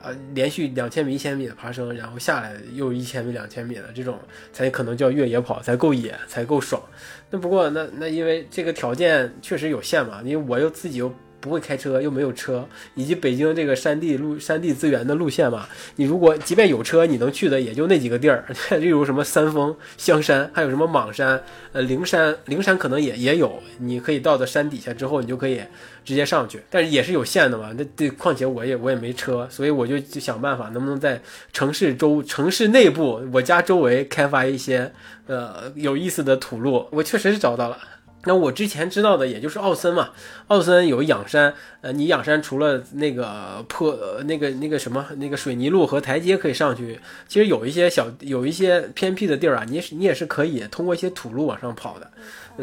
[0.00, 4.18] 啊，连续两千米、一千米的爬升，然后下来又一千米、两千米的这种，
[4.52, 6.82] 才可能叫越野跑，才够野，才够爽。
[7.30, 11.12] 那不过那那因为这个条件确实有限嘛，因为我又自己又。
[11.40, 18.44] 不会开车又没有车，以及北京这个山地路山地资源的路线嘛，你如果即便有车，你能去的也就那几个地儿，
[18.80, 25.60] 例如什么三峰、香山，还有什么莽山、呃灵山，灵山可能也也有，你可以到的山底下之后，你就可以
[26.04, 27.72] 直接上去，但是也是有限的嘛。
[27.76, 31.20] 那这况且我也我也没车，所以我就就想办法，能不能在
[31.52, 34.90] 城市周城市内部，我家周围开发一些
[35.26, 37.78] 呃有意思的土路，我确实是找到了。
[38.26, 40.10] 那我之前知道的也就是奥森嘛，
[40.48, 52.10] 奥森有仰山，呃，你仰山除了那个坡，那个那个什么那个水泥路和台阶可以上去，其实有一些小有一些偏僻的地儿啊，你你也是可以通过一些土路往上跑的。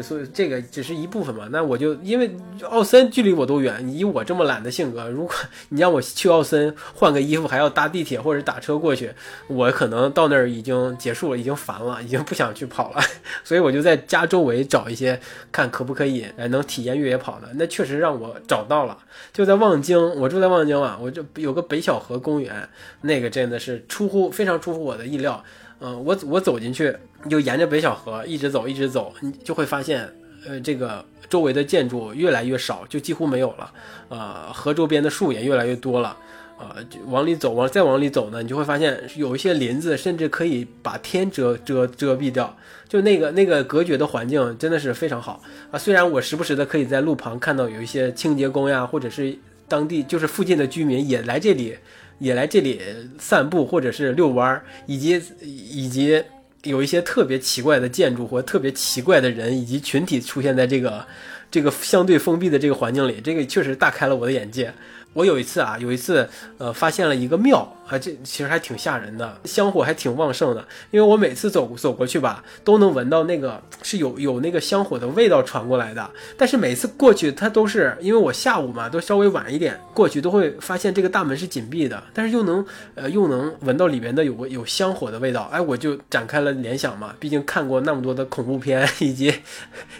[0.02, 2.30] 所以这个只是一部分嘛，那我就因为
[2.68, 5.34] 奥森距离我都远，以我这么懒的性格，如果
[5.70, 9.12] 你让我去奥森换个衣服还要搭地铁或者打车过去，
[9.46, 13.00] 我可能到那儿已经结束了，已经烦了，已经不想去跑了。
[13.44, 15.20] 所以我就在家周围找一些
[15.52, 18.98] 看可不可以哎能体验越野跑的，那确实让我找到了，
[19.32, 22.68] 就在望京，我住在望京啊，我就有个北小河公园，
[23.02, 25.42] 那个真的是出乎非常出乎我的意料。
[25.86, 26.96] 嗯，我我走进去，
[27.28, 30.10] 就沿着北小河一直走，一直走，你就会发现，
[30.46, 33.70] 呃，这个周围的建筑越来越少，就几乎没有了。
[34.08, 36.16] 呃，河周边的树也越来越多了。
[36.58, 36.76] 呃，
[37.08, 42.56] 往里走，往再往里走呢，你就会发现有一些林子，甚至可以把天遮遮遮蔽掉。
[42.88, 45.78] 就那个那个隔绝的环境真的是非常好啊。
[45.78, 49.36] 虽然我时不时的可以在路旁看到有一些清洁工呀，或者是
[49.68, 51.76] 当地就是附近的居民也来这里。
[52.18, 52.80] 也来这里
[53.18, 56.22] 散步，或者是遛弯儿，以及以及
[56.62, 61.06] 有一些特别奇怪的建筑或特别奇怪的人以及群体出现在这个
[61.50, 64.72] 这个相对封闭的这个环境里，这个确实大开了我的眼界。
[65.12, 67.76] 我有一次啊，有一次呃，发现了一个庙。
[67.86, 70.66] 啊，这其实还挺吓人的，香火还挺旺盛的。
[70.90, 76.10] 因为我每次走走过去吧，都能闻到那个是有有那个香火的味道传过来的。
[76.38, 85.42] 但是每次过去，它都是因为我下午嘛，都稍微晚一点过去，都会发现这个大门是紧闭的，但是又能呃又能闻到里面的有个有香火的味道。
[85.52, 89.34] 哎，我就展开了联想嘛，毕竟看过那么多的恐怖片以及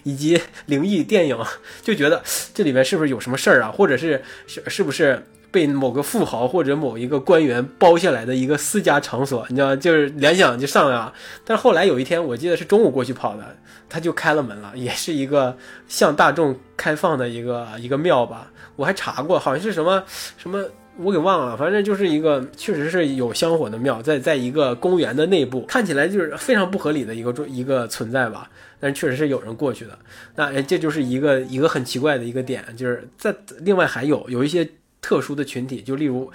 [0.05, 1.38] 以及灵异电影，
[1.83, 2.23] 就觉得
[2.55, 5.23] 这里面是不是有什么事儿啊，或者是是是不是？
[5.54, 11.14] 被某个富豪或者某一个官员包下来的一个私家场所，你知道，就是联想就上了。
[11.44, 13.56] 但是后来有一天，我记得是中午过去跑的，
[13.88, 18.50] 他就开了门了，也是一个向大众开放的一个一个庙吧。
[18.74, 20.02] 我还查过，好像是什么
[20.36, 20.64] 什么
[20.98, 28.50] 我给忘了，反正就是一个确实是有香火的庙，在在一个公园的内部，看起来就是非常不合理的一个一个存在吧。
[28.80, 29.96] 但是确实是有人过去的，
[30.34, 34.68] 那，这就是一个一个很奇怪的一个点，就是在另外还有有一些
[35.04, 36.32] 特殊的群体，就例如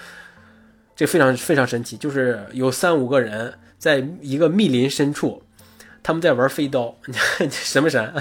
[0.96, 5.42] 这非常非常神奇，就是有三五个人在一个密林深处，
[6.04, 6.96] 他们在玩飞刀，
[7.50, 8.14] 什么神？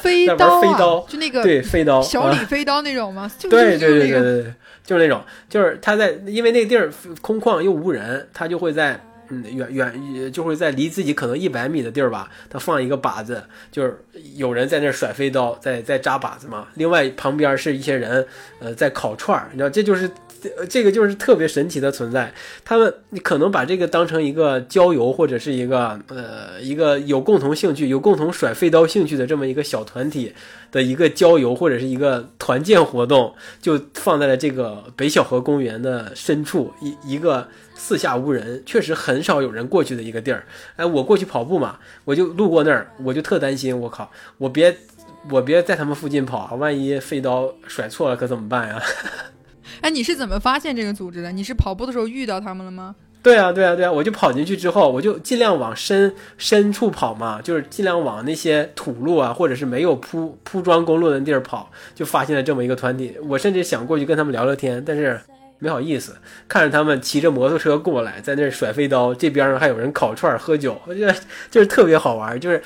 [0.00, 3.28] 飞在玩刀啊，飞刀就那个对，飞刀，小啊李飞刀那种吗？
[3.36, 13.98] 就对对对对对对，就是那种，就是他在，因为那个地儿空旷又无人，他就会在嗯嗯远远就会在离自己可能一百米的地儿吧，他放一个靶子，就是
[14.36, 16.68] 有人在那儿甩飞刀，在在扎靶子嘛。
[16.74, 18.26] 另外旁边是一些人
[18.58, 20.10] 呃在烤串儿，你知道这就是。
[20.68, 22.32] 这个就是特别神奇的存在，
[22.64, 30.34] 他们你可能把这个当成一个郊游或者是一个呃一个有共同兴趣、有共同甩飞刀兴趣的这么一个小团体
[30.70, 40.44] 的一个郊游或者是一个团建活动，就放在了这个北小河公园的深处，一一个四下无人，确实很少有人过去的一个地儿。
[40.76, 44.76] 哎，我过去跑步嘛，我就路过那儿，我就特担心，我靠，我别
[45.30, 48.80] 我别在他们附近跑，万一飞刀甩错了可怎么办呀？
[49.80, 51.32] 哎，你是怎么发现这个组织的？
[51.32, 52.94] 你是跑步的时候遇到他们了吗？
[53.22, 63.16] 对啊，对啊，对啊，我就跑进去之后，我就尽量往深深处跑嘛，就是尽量往那些土路啊，或者是没有铺铺装公路的地儿跑，就发现了这么一个团体。
[63.26, 65.18] 我甚至想过去跟他们聊聊天，但是
[65.58, 71.14] 没好意思，看着他们骑着摩托车过来，在那甩飞刀，这边上还有人烤串喝酒，我觉得
[71.50, 72.62] 就是特别好玩，就是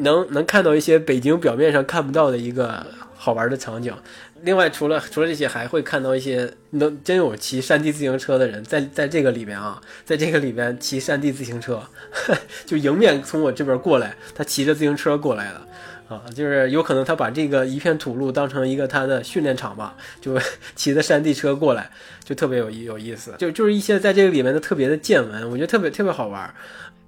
[0.00, 3.94] 能能看到一些北京表面上看不到的一个好玩的场景。
[4.42, 11.82] 另外，除了除了这些，还会看到一些能真有骑山地自行车的人，在在这个里边啊，在这个里边骑山地自行车，
[12.64, 15.66] 就迎面从我这边过来，他骑着自行车过来了。
[16.08, 20.36] 啊，就是有可能他把这个一片土路当成一个他的训练场吧，就
[20.74, 21.88] 骑着山地车过来，
[22.24, 23.32] 就特别有有意思。
[23.38, 26.52] 就就是一些在这个里面的特别的见闻，我觉得特别特别好玩。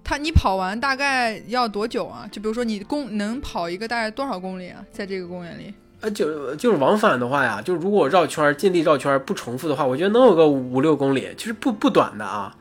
[0.05, 2.29] 他你跑完大概要多久啊？
[2.31, 4.85] 就比如说你公能跑一个大概多少公里啊？
[4.92, 5.75] 在这个公园里？
[6.02, 12.54] 啊，就就是往返的话呀，就如果绕圈儿尽力绕圈儿不重复的话，我觉得能有个五六公里，其实不不短的啊，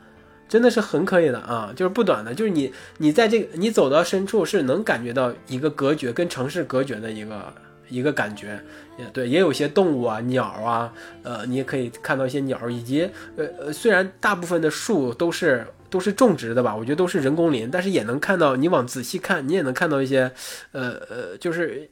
[0.48, 7.52] 真的是很可以的啊，就是不短的，就是你你在这个你走到深处是能感觉到一个隔绝跟城市隔绝的一个
[7.88, 8.58] 一个感觉，
[8.96, 10.92] 也对，也有些动物啊鸟啊，
[11.24, 15.66] 呃，你也可以看到一些鸟，以及呃呃，虽然大部分的树都是。
[15.92, 20.32] 都是种植的吧，我觉得都是人工林，但是也能看到，你往仔细看，你也能看到一些，
[20.70, 21.86] 呃呃，就是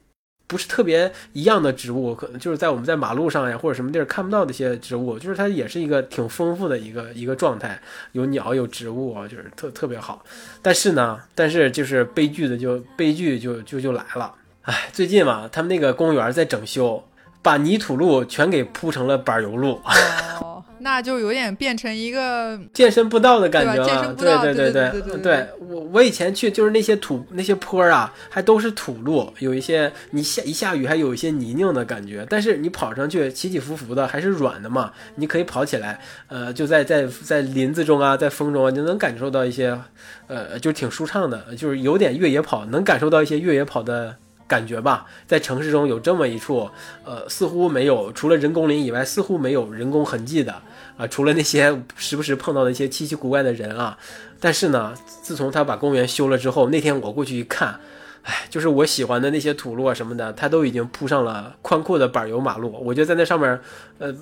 [0.51, 7.79] 不是特别一样的植物，可能就是在我们在马路上呀或者什么地儿看不到的一些植物，就是它也是一个挺丰富的一个一个状态，
[8.11, 10.25] 有鸟有植物啊，就是特特别好。
[10.61, 17.01] 但是呢， 但是就是悲剧的就悲剧就就就来了，哎，最近嘛，他们那个公园在整修，
[17.41, 19.79] 把泥土路全给铺成了柏油路。
[20.81, 25.47] 那就有点变成一个健身步道的感觉了，对对对对对对。
[25.69, 32.25] 我我以前去就是那些土那些坡啊，还都是土路，有一些你下一下雨还有一些泥泞的感觉。
[32.29, 39.79] 但是你跑上去起起伏伏的还是软的嘛，你可以跑起来，呃，就在在在林子中啊，在风中啊，你能感受到一些，
[40.27, 44.15] 呃，就挺舒畅的，就是有点越野跑，能感受到一些越野跑的
[44.47, 45.05] 感觉吧。
[45.27, 46.69] 在城市中有这么一处，
[47.05, 50.61] 呃，似乎没有除了人工林以外，似乎没有人工痕迹的。
[51.01, 53.97] 啊、除了那些时不时碰到的一些稀奇古怪的人啊。
[54.39, 57.79] 但是呢，自从他把公园修了之后，那天我过去一看，
[58.23, 63.59] 哎，就是我喜欢的那些土路啊什么的，它都已经铺上了宽阔的柏油马路，我觉得在那上面，
[63.97, 64.13] 呃，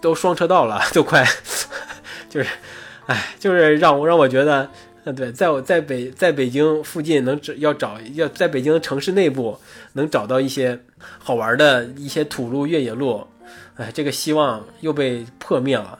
[0.00, 1.26] 都双车道了，都快，
[2.30, 2.48] 就是，
[3.06, 4.68] 哎，就是让我让我觉得。
[5.04, 9.56] 嗯，对，在我在北在北京附近能找要找要在北京城市内部
[9.94, 10.78] 能找到一些
[11.18, 13.26] 好玩的一些土路越野路，
[13.76, 15.98] 哎，这个希望又被破灭了，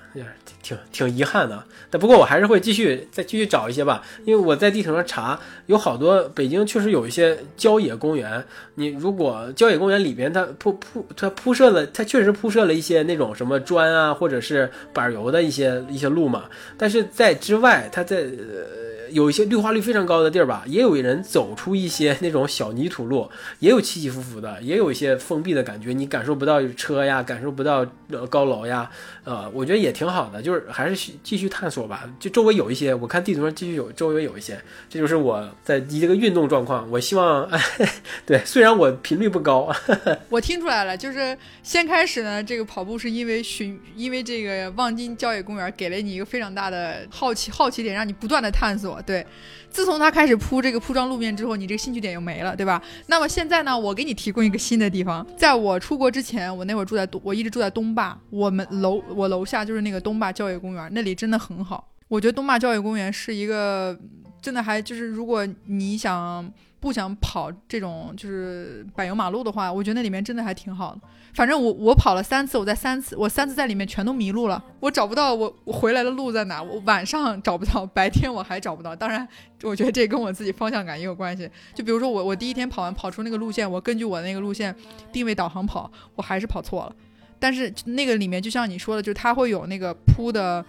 [0.62, 1.64] 挺挺遗憾的。
[1.88, 8.44] 但不过我还是会继续再继续找一些吧，因为我在地图上查，有好多北京确实有一些郊野公园。
[8.74, 16.44] 你如果郊野公园里边它铺铺它铺设了，它确实铺设了一些那种什么砖啊，或者是柏油的一些一些路嘛。
[16.76, 18.89] 但是在之外，它在呃。
[19.12, 28.90] 有一些绿化率非常高的地儿吧，也有人走出一些那种小泥土路， 也有起起伏伏的，也有一些封闭的感觉，你感受不到车呀，感受不到呃高楼呀，
[29.24, 32.08] 呃，我觉得也挺好的，就是还是继续探索吧。
[32.18, 36.90] 就周围有一些，我看地图上继续有周围有一些，这就是我在一这个运动状况。
[36.90, 37.48] 我希望，
[38.26, 39.74] 对，虽然我频率不高，
[40.28, 48.99] 我听出来了，就是先开始呢，这个跑步是因为寻，因为这个望京郊野公园给了你一个非常大的好奇好奇点，让你不断的探索。
[49.02, 49.26] 对，
[49.70, 52.82] 自从他开始铺这个铺装路面之后，你这个兴趣点又没了，对吧？
[53.06, 61.88] 那么现在呢，我给你提供一个新的地方，在我出国之前，我那会儿住在东，我一直住在东坝，我们楼我楼下就是那个东坝教育公园，那里真的很好。
[62.08, 63.96] 我觉得东坝教育公园是一个
[64.42, 66.50] 真的还就是，如果你想
[66.80, 71.00] 不想跑这种就是柏油马路的话，我觉得那里面真的还挺好的。
[71.34, 78.96] 反正我我跑了三次，我在三次我三次在里面全都迷路了，我找不到我我回来的路在哪，我晚上找不到，白天我还找不到。
[78.96, 79.28] 当然，
[79.62, 81.48] 我觉得这跟我自己方向感也有关系。
[81.74, 84.74] 就比如说我我第一天跑完跑出那个路线，我根据我那个路线
[85.12, 86.96] 定位导航跑，我还是跑错了。
[87.38, 90.64] 但是那个里面就像你说的，就是它会有那个铺的。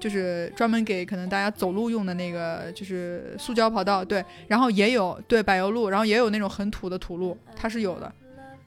[0.00, 8.12] 就是专门给可能大家走路用的那个，就是塑胶跑道，对，然后也有对柏油路，然后也有那种很土的土路，它是有的，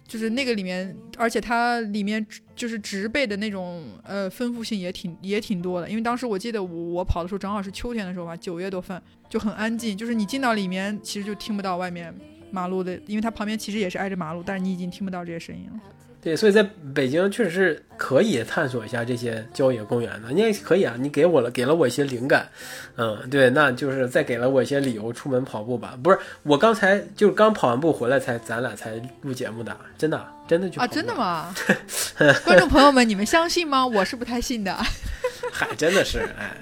[0.07, 2.25] 就是那个里面，而且它里面
[2.55, 12.13] 就是植被的那种呃丰富性也挺也挺多的，因为当时我记得我我跑的时候正好是秋天的时候吧，九月多份就很安静，就是你进到里面其实就听不到外面
[12.51, 15.79] 马路的，因为它旁边其实也是挨着马路，但是你已经听不到这些声音了。
[16.23, 16.63] 对，所以在
[16.95, 20.29] 北京确实是可以探索一下这些郊野公园的。
[20.29, 22.47] 你也可以啊，你给我了，给了我一些灵感，
[22.95, 25.99] 嗯，对，那就是再给了我一些理由出门跑步吧。
[26.01, 31.53] 不是，我刚才就是刚跑完步回来才，咱俩才录节目的，真的，真的就啊，真的吗？
[32.45, 33.85] 观众朋友们，你们相信吗？
[33.85, 34.73] 我是不太信的。
[35.51, 36.55] 嗨，真的是，哎。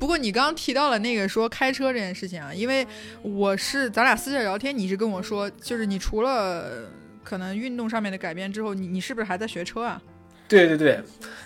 [0.00, 2.84] 不过你刚刚提到了那个说开车这件事情啊，因为
[3.22, 6.90] 我是咱俩私下聊天，你是跟我说，就是你除了。
[7.22, 10.02] 可能运动上面的改变之后，你你是不是还在学车啊？
[10.48, 11.00] 对对对，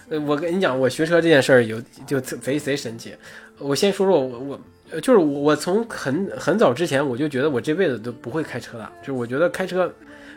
[0.08, 3.14] 呃，我跟你讲，我学车这件事儿有就贼贼神奇。
[3.58, 4.60] 我先说说我我
[4.91, 9.93] 呃就是我我从很很早之前我就觉得我这辈子都不会开车了，就是我觉得开车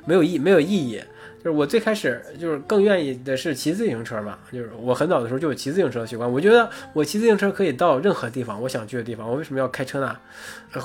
[0.06, 1.02] 没有意没有意义。
[1.42, 6.30] 就是我最开始就是更愿意的是骑自行车嘛，就是我很早的时候就有骑自行车的习惯。
[6.30, 10.18] 我觉得我骑自行车可以到任何地方，我想去的地方，我为什么要开车呢？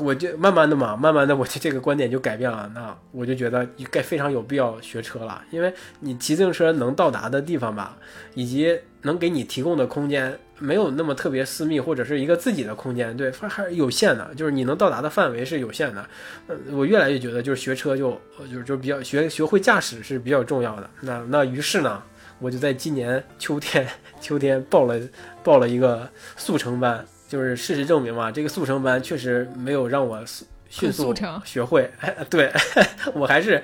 [0.00, 2.70] 我就慢慢的嘛，慢慢的我就这个观点就改变了。
[2.72, 7.98] 那我就觉得该非常有必要学车了，因为你骑自行车能到达的地方吧，
[8.34, 10.38] 以及能给你提供的空间。
[10.58, 16.08] 没有那么特别私密，或者是一个自己的空间，对，还是有限的，就是你能到达的范围是有限的。
[16.46, 20.88] 呃，我越来越觉得，就是学车就，就就比较学学会驾驶是比较重要的。
[21.00, 22.02] 那那于是呢，
[22.38, 23.86] 我就在今年秋天
[24.20, 24.98] 秋天报了
[25.42, 30.24] 报了一个速成班，就是事实证明嘛，这个速成班确实没有让我
[30.68, 31.90] 迅速学会。
[32.30, 32.52] 对
[33.14, 33.62] 我还是。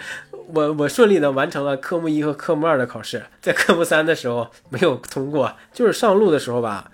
[0.55, 6.91] 我我顺利的完成了科目一和科目二的考试，在科目三的时候没有通过，就是上路的时候吧，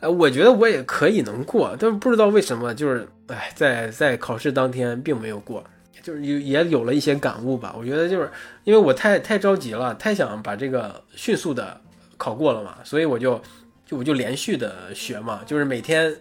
[0.00, 5.64] 呃，我觉得我也可以能过，但不知道为什么，就是哎，在在考试当天并没有过，
[6.02, 7.74] 就是也也有了一些感悟吧。
[7.78, 8.30] 我觉得就是
[8.64, 11.80] 因为我太太着急了，太想把这个迅速的
[12.16, 13.40] 考过了嘛，所以我就
[13.86, 16.14] 就我就连续的学嘛，就是每天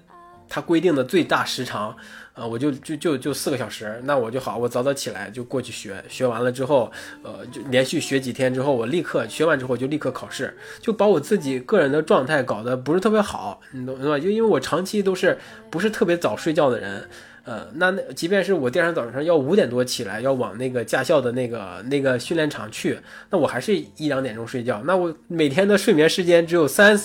[0.47, 1.95] 他规定的最大时长。
[2.39, 6.89] 啊，我就就就就四个小时，那我就好，我早早起来就过去学，学完了之后，
[7.21, 14.17] 呃，就连续学几天之后，我立刻学完之后就立刻考试，就把我自己个人的状态搞得不是特别好，你懂懂吧？
[14.17, 15.37] 就因为我长期都是
[15.69, 17.09] 不是特别早睡觉的人，
[17.43, 22.97] 呃，那那即便是我第二天早上要五点多起来，要往那个驾校的那个那个训练场去，
[23.29, 26.97] 那我还是一两点钟睡觉，那我每天的睡眠时间只有三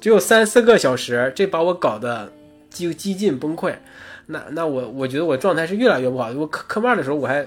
[0.00, 2.32] 只有三四个小时，这把我搞得
[2.70, 3.74] 几几近崩溃。
[4.26, 6.30] 那那我我觉得我状态是越来越不好。
[6.32, 7.44] 我科科目二的时候，我还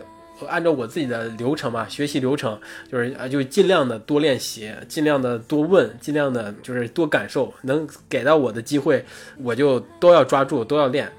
[0.47, 2.59] 按照我自己的流程嘛，学习流程
[2.91, 9.03] 就是啊，就尽量的多练习，尽量的多问，尽量的就是多感受，能给到我的机会，
[9.41, 11.09] 我就都要抓住，都要练。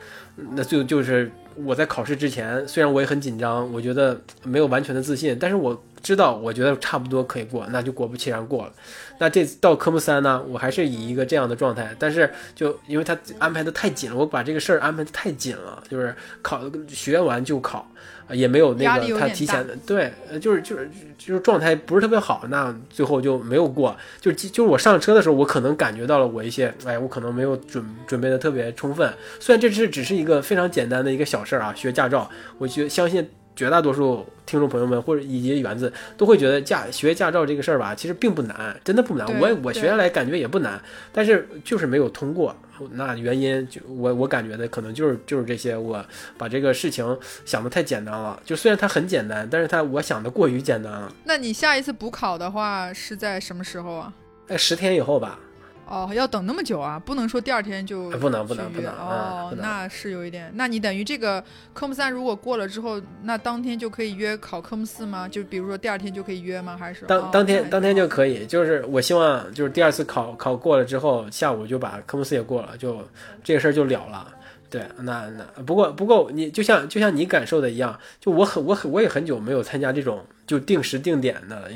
[0.53, 1.31] 那就就是
[1.65, 8.73] 我在考试之前，虽然我也很紧张，我觉得没有完全的自信，但是我知道，我觉得差不多可以过，那就果不其然过了。
[9.19, 17.85] 那这到科目三呢，我还是以一个这样的状态，但是就因为他安排的太紧了，我把这个事儿安排的太紧了，就是考学完就考，
[18.31, 20.89] 也没有那个他提前的，对，就是就是
[21.19, 33.29] 就是状态不是特别好，那最后就没有过，就就是我上车的时候，我可能感觉到了我一些，哎，我可能没有准准备的特别充分，虽然这是只是一个非常简单的一个小事儿啊，学驾照，我觉相信。
[33.57, 39.27] 绝大多数听众朋友们或者以及园子都会觉得驾学驾照这个事儿吧，其实并不难，真的不难。
[39.41, 40.81] 我我学下来感觉也不难，
[41.11, 42.55] 但是就是没有通过。
[42.93, 46.05] 那原因就我我感觉的可能就是就是这些，我
[46.37, 48.39] 把这个事情想的太简单了。
[48.45, 51.11] 就虽然它很简单，但是它我想的过于简单了。
[51.25, 54.13] 那你下一次补考的话是在什么时候啊？
[54.47, 55.41] 在十天以后吧。
[55.87, 56.99] 哦，要等那么久啊？
[56.99, 60.51] 不能说第二天就不能不能不能哦，那是有一点。
[60.55, 65.29] 那你等于这个科目三如果过了之后，那当天就可以约考科目四吗？
[65.29, 66.77] 就比如说第二天就可以约吗？
[66.77, 68.45] 还是当当天当天就可以？
[68.47, 73.01] 就是我希望就是第二次考考过了之后，下午就把科目四也过了，就
[73.45, 74.33] 这个事儿就了了。
[74.69, 81.71] 对，那那不过不过你就像就像你感受的一样，就我很我很我也很久没有参加这种就定时定点的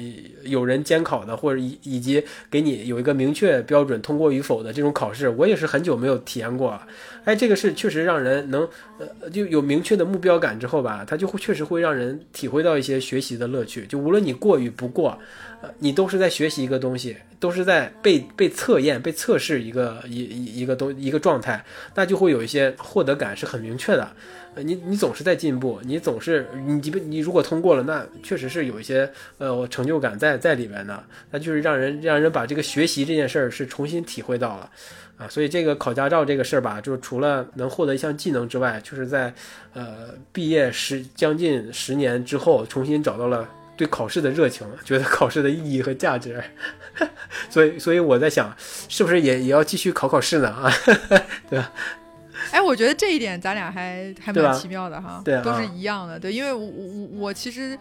[0.45, 6.81] 有人监考的，或者以以及给你有一个明确标准通过与否的这种考试，我也是很久没有体验过。
[7.25, 8.67] 哎，这个是确实让人能
[8.99, 13.85] 呃就有明确的目标感之后吧，它就会确实会让人体会到一些学习的乐趣。
[13.87, 15.19] 就无论你过与不过，
[15.79, 24.11] 你都是在学习一个东西，都是在被被测验、被测试一个一一一个东一个状态，那就会有一些获得感是很明确的。
[24.57, 29.09] 你你总是在进步，你总是你即便你如果通过了，那确实是有一些
[29.39, 34.71] 呃成就感在在里边的，那就是让人让人把这个学习这件事儿是重新体会到了。
[35.19, 39.33] 啊，所以这个考驾照这个事儿吧，就是除了能获得一项技能之外，就是在
[39.75, 43.47] 呃毕业十将近十年之后，重新找到了
[43.81, 46.39] 对考试的热情，觉得考试的意义和价值。
[47.49, 48.55] 所以，所以我在想，
[48.91, 50.51] 是不是也也要继续考考试呢？
[50.51, 50.71] 啊，
[51.49, 51.73] 对吧？
[52.51, 56.21] 哎，我觉得这一点咱俩还还蛮奇妙的哈，对，都是一样的。
[56.21, 57.79] 对，因为我我我其实。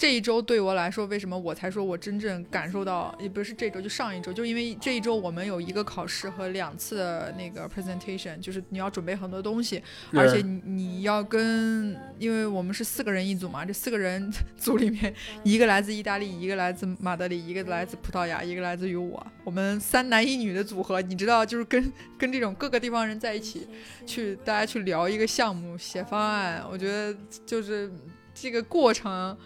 [0.00, 9.82] 这一周对我来说，为什么我才说我真正感受到，也不是这周，就上一周，就因为这一周我们有一个考试和两次的那个 presentation，就是你要准备很多东西，
[10.14, 23.68] 而且你你要跟，因为我们是四个人一组嘛，这四个人 组里面，一个来自意大利，一个来自马德里，一个来自葡萄牙，一个来自于我，我们三男一女的组合，你知道，就是跟跟这种各个地方人在一起，
[24.06, 27.92] 去大家去聊一个项目，写方案，我觉得就是
[28.32, 29.36] 这个过程。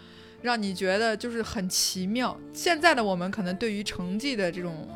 [0.45, 2.39] 让你觉得就是很奇妙。
[2.53, 4.87] 现在的我们可能对于成绩的这种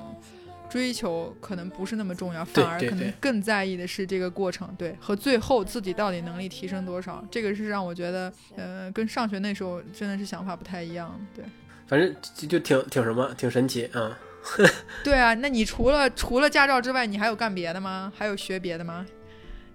[0.69, 7.25] 追求可能不是那么重要，反而可能更在意的是这个过程，对和最后自己到底能力提升多少。
[7.31, 11.19] 这个是让我觉得，呃，跟上学那时候真的是想法不太一样。
[11.35, 11.43] 对，
[11.87, 14.17] 反正就就挺挺什么，挺神奇啊。
[15.03, 18.13] 对啊，那你除了除了驾照之外，你还有干别的吗？
[18.15, 19.05] 还有学别的吗？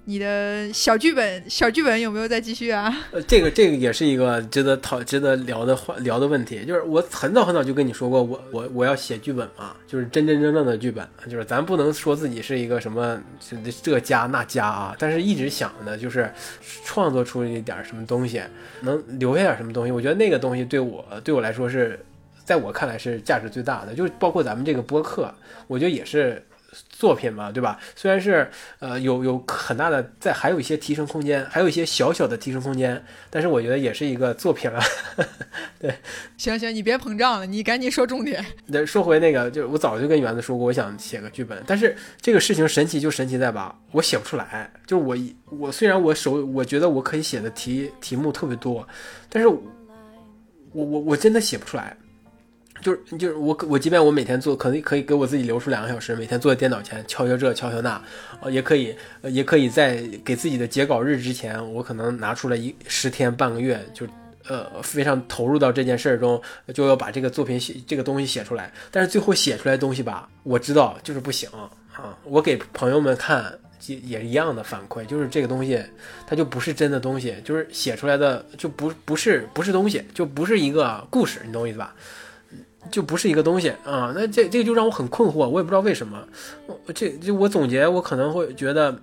[0.07, 2.95] 你的小剧本，小剧本有没有再继续啊？
[3.11, 6.63] 呃，这个这个也是一个值得讨、值得聊的话聊的问题。
[6.67, 11.09] 就是我很早很早就跟你说过，我我我要写剧本嘛，就是真真正正的剧本。
[11.27, 13.19] 就是咱不能说自己是一个什么
[13.83, 16.31] 这家那家啊，但是一直想的就是
[16.85, 18.43] 创作出一点什么东西，
[18.83, 19.91] 能留下点什么东西。
[19.91, 21.99] 我觉得那个东西对我对我来说是
[22.45, 23.95] 在我看来是价值最大的。
[23.95, 25.35] 就是包括咱们这个播客，
[25.67, 26.45] 我觉得也是。
[26.89, 27.79] 作品嘛，对吧？
[27.95, 34.81] 虽然是呃有有很大的在，还有一些提升空间，还有一些小小的提升空间，但是我觉得也是一个作品了。
[35.79, 35.95] 对，
[36.37, 38.45] 行行，你别膨胀了，你赶紧说重点。
[38.67, 44.71] 那说回那个，就我早就跟园子说过，我想写个剧本，但是这个事情神奇就神奇在吧，我写不出来。
[44.87, 45.17] 就是我
[45.59, 48.87] 我虽然我手我觉得我可以写的题题目特别多，
[49.29, 49.61] 但是我
[50.73, 51.97] 我我真的写不出来。
[52.83, 58.03] 就是就是我我即便我每天做，可能可以给我自己留出两个小时，每天坐在电脑前敲敲这敲敲那，
[58.41, 64.07] 呃，也可以，也可以在给自己的截稿日之前，我可能拿出来一十天半个月，就
[64.49, 66.41] 呃非常投入到这件事中，
[66.75, 68.71] 就要把这个作品写这个东西写出来。
[68.91, 71.71] 但是最后写出来的东西吧，我知道就是不行啊。
[72.25, 73.57] 我给朋友们看
[73.87, 75.81] 也也一样的反馈，就是这个东西
[76.27, 81.95] 它就不是真的东西，就是写出来的就不不是不是东西，就不是一个故事，你懂我意思吧？
[82.95, 86.23] 就不是一个东西啊，那这这个就让我很困惑，我也不知道为什么。
[86.95, 88.97] 这就我总结，我可能会觉得，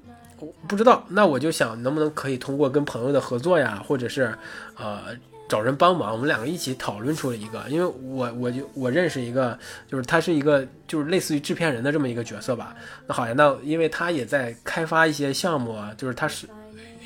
[0.66, 1.04] 不知道。
[1.10, 4.34] 那我就想，能不能可以通过跟朋友的合作呀，或者是
[4.78, 5.08] 呃
[5.50, 7.62] 找人帮忙，我们两个一起讨论出了一个。
[7.68, 12.74] 因为我我就我认识一个，就是他是一个就是类似于制片人的这么一个角色吧。
[13.08, 16.48] 那好呀，那因为他也在开发一些项目啊，就是他是。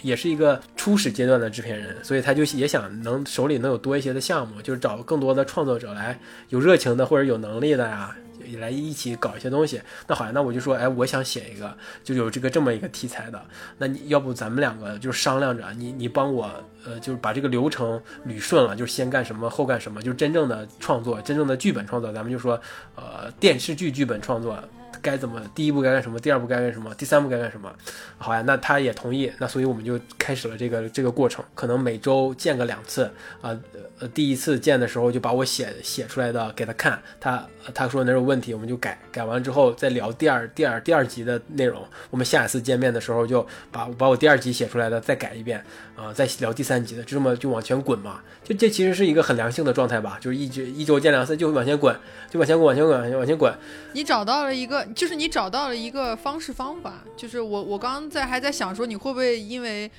[0.05, 6.17] 也是一个初始阶段的制片人，所以他就也想能手里能有多一些的项目，就是找更多的创作者来
[6.49, 8.15] 有热情的或者有能力的呀，
[8.59, 9.81] 来一起搞一些东西。
[10.07, 13.41] 那好呀，那我就说，哎，我想写一个就有这个这么一个题材的，
[13.79, 16.51] 那你要不咱们两个就商量着，你你帮我，
[16.85, 22.61] 呃，就是把这个流程捋顺了，就是先干什么后干什么，就是真正的创作，真正的剧本创作，咱们就说，
[22.95, 24.57] 呃，电视剧剧本创作。
[25.05, 25.39] 该怎么？
[25.53, 26.19] 第一步该干什么？
[26.19, 26.91] 第二步该干什么？
[26.95, 27.71] 第三步该干什么？
[28.17, 31.45] 好呀，那他也同意，那所以我们就开始了这个这个过程。
[31.53, 33.03] 可能每周见个两次
[33.39, 33.55] 啊，
[33.99, 41.83] 呃，第一次见的时候就把我写写出来的给他看，他他说哪有问题，我们就改改完之后再聊第二第二第二集的内容。
[42.09, 45.63] 我们下一次见面的时候就把把我第二集写出来的再改一遍
[45.95, 48.21] 啊，再聊第三集的，就这么就往前滚嘛。
[48.43, 51.95] 就这其实是一个很良性的状态吧，就是一直一周见两次就往前滚，
[52.31, 53.53] 就往前滚，往前滚，往前滚。
[53.93, 54.83] 你找到了一个。
[54.95, 59.91] 就是你找到了一个方式方法，就是我我刚刚在还在想说你会不会因为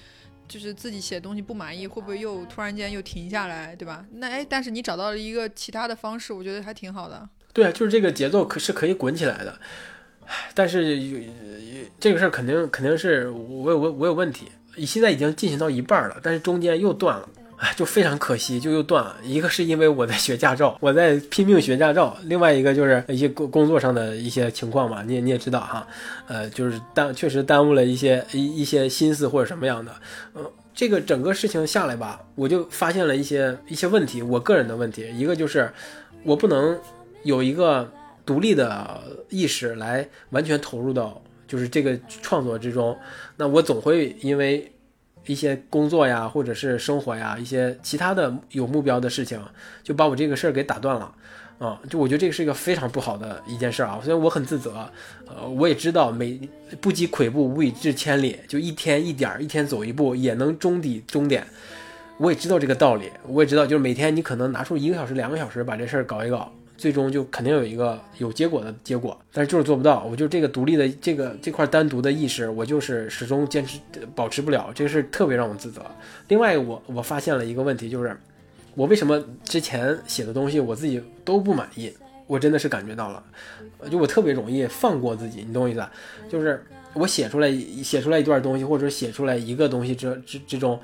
[0.48, 4.04] 就是自己写东西不满意，会不会又突然间又停下来，对吧？
[4.14, 7.28] 那哎，但是你找到了一个其他的方式，我觉得还挺好的。
[7.52, 9.58] 对啊，就是这个节奏可是可以滚起来的。
[10.54, 11.20] 但是有
[12.00, 14.46] 这个事儿肯定肯定是我有我我有问题，
[14.86, 17.28] 现在已经进行到一半了，但是中间又断了。
[17.58, 19.16] 哎，就非常可惜，就又断了。
[19.24, 25.86] 一个是因为我在学驾照，我在拼命学驾照；另外一个就是一些工工作上的一些情况嘛，你也你也知道哈，
[26.26, 29.90] 呃，就是耽确实耽误了一些一一些心思或者什么样的。
[30.34, 30.44] 嗯，
[30.74, 35.72] 这个整个事情下来吧，我就发现了一些一些问题，我个人的问题，一个就是
[36.24, 36.78] 我不能
[37.22, 37.90] 有一个
[38.26, 39.00] 独立的
[39.30, 42.94] 意识来完全投入到就是这个创作之中，
[43.38, 44.70] 那我总会因为。
[45.26, 49.40] 一些工作呀，或者是生活呀，一些其他的有目标的事情，
[49.82, 51.12] 就把我这个事儿给打断了，
[51.58, 53.98] 啊，就我觉得这个是一个非常不好的一件事啊。
[54.02, 54.88] 虽然我很自责，
[55.26, 56.40] 呃，我也知道每
[56.80, 61.46] 不积跬步，无以至千里，就一天一点儿，一天走一步，也能终抵终点。
[62.18, 66.50] 我也知道这个道理，我也知道，就是每天你可能拿出一个小时、两个小时把这事儿搞一搞。
[66.76, 70.04] 最终就肯定有一个有结果的结果，但是就是做不到。
[70.04, 73.78] 我就这个独立的这个这块单独的意识，我就是始终坚持
[74.14, 75.82] 保持不了，这个事特别让我自责。
[76.28, 78.16] 另外，我我发现了一个问题，就是
[78.74, 81.92] 我为什么之前写的东西我自己都不满意？
[82.26, 83.22] 我真的是感觉到了，
[83.88, 85.86] 就我特别容易放过自己，你懂我意思？
[86.28, 86.60] 就是
[86.92, 87.48] 我写出来
[87.84, 90.80] 写出来一段东西，或者写出来一个东西之之之中，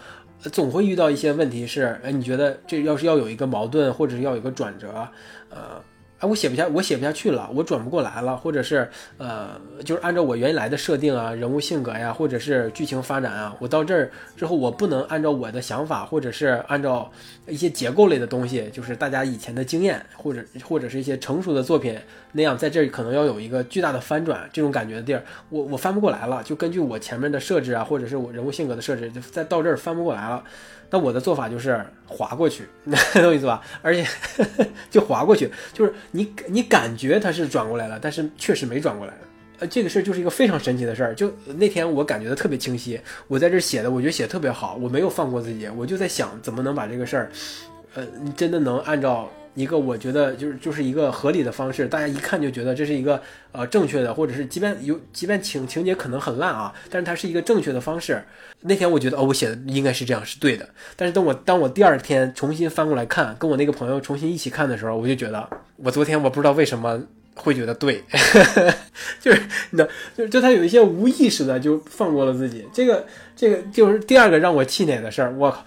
[0.50, 5.08] 总会遇到一些问题，是哎，你觉得这要是要有一个矛盾，或者是要有一个转折？
[5.50, 5.82] 呃，
[6.22, 17.10] 哎，我写不下，我写不下去了，我转不过来了，或者是呃，就是按照我原来的设定啊，人物性格呀，或者是剧情发展啊，我到这儿之后，我不能按照我的想法，或者是按照
[17.48, 21.98] 一些结构类的东西，就是大家以前的经验，或者或者是一些成熟的作品
[22.30, 30.44] 那样，在这儿可能要有一个巨大的翻转，这种感觉的地儿，我我翻不过来了，就根据我前面的设置啊，或者是我人物性格的设置，就再到这儿翻不过来了。
[30.92, 32.68] 那我的做法就是划过去，
[33.14, 33.62] 懂我意思吧？
[33.80, 34.06] 而且
[34.90, 39.14] 就划过去，就是你你感觉它是转过来了，但是确实没转过来。
[39.58, 41.14] 呃，这个事儿就是一个非常神奇的事儿。
[41.14, 47.30] 就那天我感觉的特别清晰，我在这写的，我觉得写的特别好，我没有放过自己，我就在想怎么能把这个事儿，
[47.94, 49.30] 呃，真的能按照。
[49.54, 53.20] 一个我觉得就是就是一个合理的方式，大家一看就觉得这是一个
[53.52, 58.22] 呃正确的，或者是即便有即便情情节可能很烂啊，但是它是一个正确的方式。
[58.60, 60.68] 那天我觉得哦，我写的应该是这样，是对的。
[60.96, 67.02] 但是等我当我第二天重新翻过来看，跟我那个朋友重新一起看的时候，我就觉得我昨天我不知道为什么。
[67.34, 68.04] 会觉得对，
[69.18, 75.34] 就是那，就就他有一些无意识的就放过了自己，这个这个就是第二个让我气馁的事儿。
[75.36, 75.64] 我靠，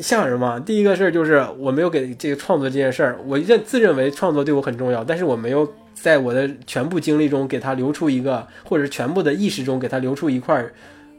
[0.00, 0.60] 像什么？
[0.60, 10.72] 第一个事儿就是我没有给这个创作这件事儿，我认自认为创作对我很重要，但是我没有在我的全部经历中给他留出一个，或者全部的意识中给他留出一块儿，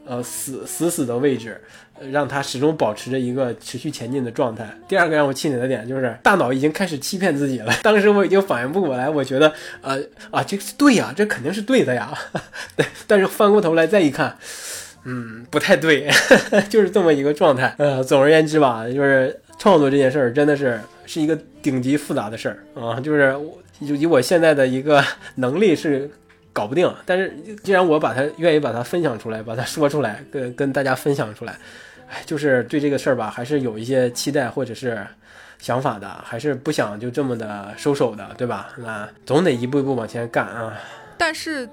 [0.05, 1.59] 呃，死死死的位置。
[2.13, 4.65] 让他始终保持着一个持续前进的状态。
[4.87, 7.73] 第二个让我气馁的点就是大脑已经开始欺骗自己了。
[7.83, 9.99] 当时我已经反应不过来，我觉得，呃
[10.31, 12.17] 啊，这是对呀，这肯定是对的呀。
[12.77, 14.37] 对，但是翻过头来再一看，
[15.04, 16.10] 嗯，不太对，
[16.70, 17.74] 就是这么一个状态。
[17.78, 23.36] 呃，总而言之吧，就是创作这件事儿真的是是一个顶级复杂的事儿啊，就是
[23.88, 25.04] 就以我现在的一个
[25.36, 26.10] 能力是。
[26.52, 27.32] 搞不定，但是
[27.64, 31.56] 既然我把它愿意把它分享出来，把它说出来，跟跟大家分享出来，
[32.10, 35.00] 哎，就是对这个事儿吧，还是有一些期待或者是
[35.60, 38.72] 想法的，还是不想就这么的收手的，对吧？
[38.78, 40.74] 那总得一步一步往前干啊。
[41.18, 41.70] 但是。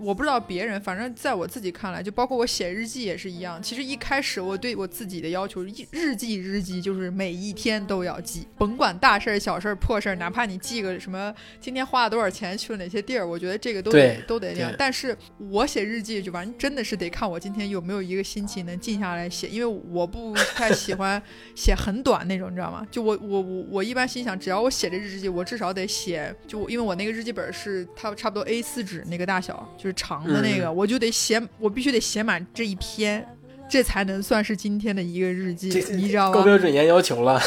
[0.00, 3.62] 我不知道别人，反正在我自己看来，就包括我写日记也是一样。
[3.62, 14.74] 其实一开始我对我自己的要求，日记日记就是每一天都要记，甭管大事儿、小事儿、破事儿，哪怕你记个什么今天花了多少钱，去了哪些地儿，我觉得这个都得都得这样。
[14.78, 15.16] 但是
[15.50, 21.22] 我写日记就完真的是得看我今天有没有一个心情能静下来写，因为我不太喜欢
[21.54, 22.86] 写很短那种，你知道吗？
[22.90, 29.89] 就我我我我一般心想，只要我写这日记，我至少得写，就因为我那个日记本是它差不多 A 四纸那个大小，就是。
[29.92, 33.26] 长的那个，我就得写，我必须得写满这一篇，
[33.68, 36.34] 这才能算是今天的一个日记，你知道吗？
[36.34, 37.40] 高标准严要求了。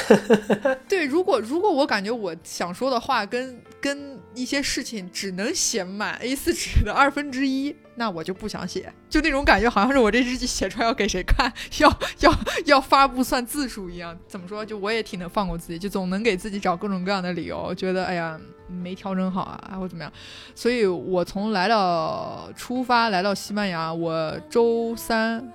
[0.88, 14.18] 对，如果如果我感觉我想说的话跟跟一些事情只能写满 A 四纸的二分之一，那我就不想写，就那种感觉，好像是我这日记写出来要给谁看，要要要发布算字数一样。
[14.28, 14.66] 怎么说？
[14.66, 18.40] 就我也挺能放过自己，就总能给自己找各种各样的理由，觉得哎呀。
[18.74, 20.12] 没调整好啊，或怎么样？
[20.56, 25.48] 所以我从来到出发来到西班牙，我周三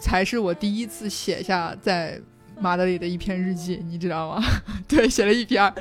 [0.00, 2.20] 才是我第一次写下在
[2.60, 4.42] 马德里的一篇日记，你知道吗？
[4.88, 5.72] 对，写了一篇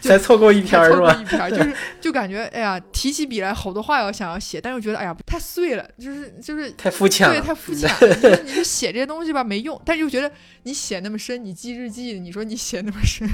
[0.00, 1.14] 才 凑够一篇儿是凑够吧？
[1.20, 7.96] 一篇儿，就是 就感觉哎呀，提起笔来好多话要想要写，但又觉得哎呀太碎了，就是就是太肤浅对，太肤浅了。
[8.14, 9.80] 你说你就写这些东西吧，没用。
[9.84, 10.30] 但是又觉得
[10.64, 13.26] 你写那么深，你记日记，你说你写那么深，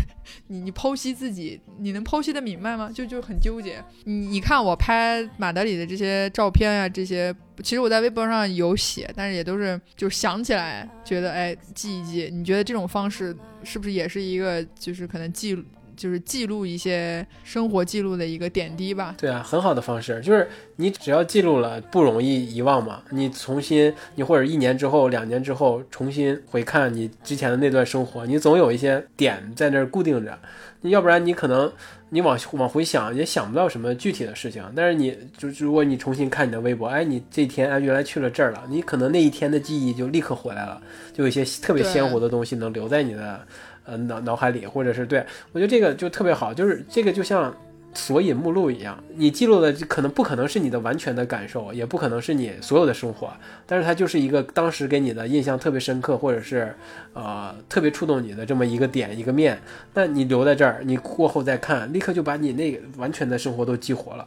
[0.48, 2.90] 你你剖析自己，你能剖析的明白吗？
[2.94, 3.82] 就就很纠结。
[4.04, 12.30] 你你看我拍马德里的这些照片啊，这些其实我在微博上有写，但是也都是就想起来觉得哎记一记。
[12.32, 15.62] 你觉得这种方式是不是也是一个就是可能记录？
[15.96, 23.00] 就是记录一些生活记录的一个点滴吧，对啊，很好的方式，就是你只要记录了，不容易遗忘嘛。
[23.10, 30.36] 你重新，你或者一年之后、两年之后重新回看你之前的那段生活，你总有一些点在那儿固定着。
[30.82, 31.72] 要不然你可能
[32.14, 34.62] 你往往回想也想不到什么具体的事情。
[34.76, 40.80] 但是你就如果你重新看你的微博，哎，你这天哎原来去了这儿了，你可能那一天的记忆就立刻回来了，
[41.12, 43.40] 就有一些特别鲜活的东西能留在你的
[43.84, 47.52] 呃脑脑海里，或者是对我觉得这个就特别好，就是这个就像。
[47.94, 53.32] 索引目录一样，你记录的可能不可能是你的完全的感受，也不可能是你所有的生活，
[53.66, 56.74] 但是它就是一个当时给你的印象特别深刻，或者是
[57.12, 59.58] 呃特别触动你的这么一个点一个面。
[59.94, 64.26] 那你留在这儿，你过后再看，立刻就把你那个完全的生活都激活了。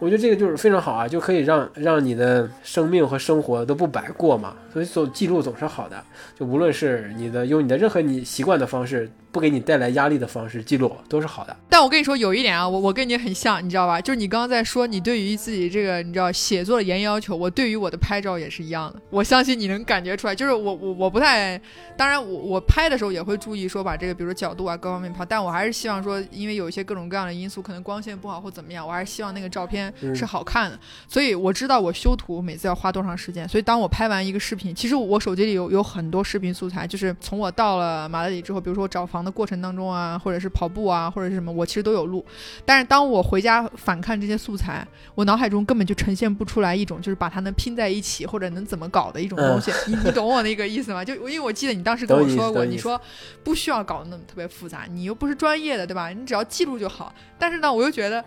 [0.00, 4.56] 我觉得这个就是非常好啊，就可以让让你的生命和生活都不白过嘛。
[4.72, 6.02] 所以总记录总是好的，
[6.36, 11.56] 就无论是你的用你的任何你习惯的方式，不给你带来压力的方式记录都是好的。
[11.68, 14.00] 但我跟你说有一点啊，我我跟你很像，你知道吧？
[14.00, 19.02] 就是你刚刚在说你对于自己这个你知道写作的严要求，我对于我的拍照也是一样的。
[19.10, 21.60] 我相信你能感觉出来，就是我我我不太，
[21.96, 30.78] 当然我我拍的时候也会注意说把这个比如说角度啊各方面拍，但我还是希望说，因为有一些各种各样的因素，可能光线不好或怎么样，我还是希望那个照片嗯是好看的。
[31.08, 42.24] 所以我知道我修图每次要花多长时间，所以当我拍完一个视频，其实我手机里有有很多视频素材，就是从我到了马德里之后，比如说我找房的过程当中啊，或者是跑步啊，或者是什么，我其实都有录。
[42.64, 49.72] 但是当我回家反看这些素材，我脑海中根本就呈现不出来一种就是把它能拼在一起或者能怎么搞的一种东西。
[49.86, 51.04] 你你懂我那个意思吗？
[51.04, 53.00] 就因为我记得你当时跟我说过，你说
[53.42, 56.08] 不需要搞得那么特别复杂，你又不是专业的，对吧？
[56.10, 57.14] 你只要记录就好。
[57.38, 58.24] 但是呢，我又觉得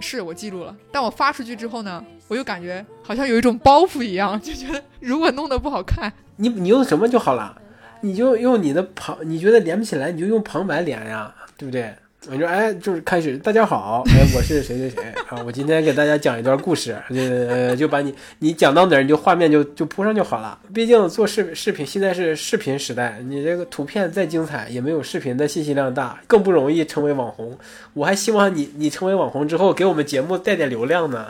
[0.00, 7.60] 是我记录了，但我发出去之后呢，我又感觉好像有一种包袱一样，就觉得如果弄得不好看，你你用什么就好了，
[8.00, 11.92] 你就用你的旁，你觉得连不起来，你就用旁白连呀，对不对？
[12.28, 20.58] 我说哎，就是开始，大家好，哎，我是谁谁谁啊，我今天给大家讲一段故事，呃，就把你你讲到哪儿，你就画面就就铺上就好了。
[20.74, 27.56] 毕竟做视视频现在是视频时代，你这个图片再精彩，也没有视频的信息量大，更不容易成为网红。
[27.94, 31.28] 我还希望你你成为网红之后，给我们节目带点流量呢。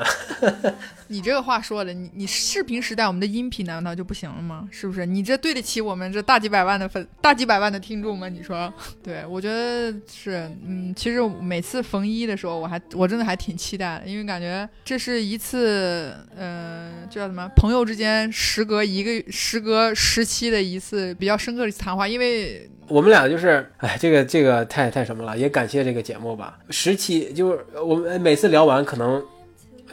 [1.08, 4.68] 你这个话说的，你你视频时代我们的音频难道就不行了吗？
[4.70, 5.04] 是不是？
[5.06, 8.28] 你这对得起我们这大几百万的粉、大几百万的听众吗？
[8.28, 8.72] 你说？
[9.02, 17.48] 对，我觉得是，嗯，其实每次逢一的时候，我还我真的还挺期待的，因为感觉这是一次，嗯、叫什么？
[17.56, 26.58] 朋友之间时隔一个时隔时期的一次比较深刻的谈话，因为我们俩就是，哎，这个这个太太什么了，也感谢这个节目吧。
[26.70, 29.22] 十期就是我们每次聊完，可能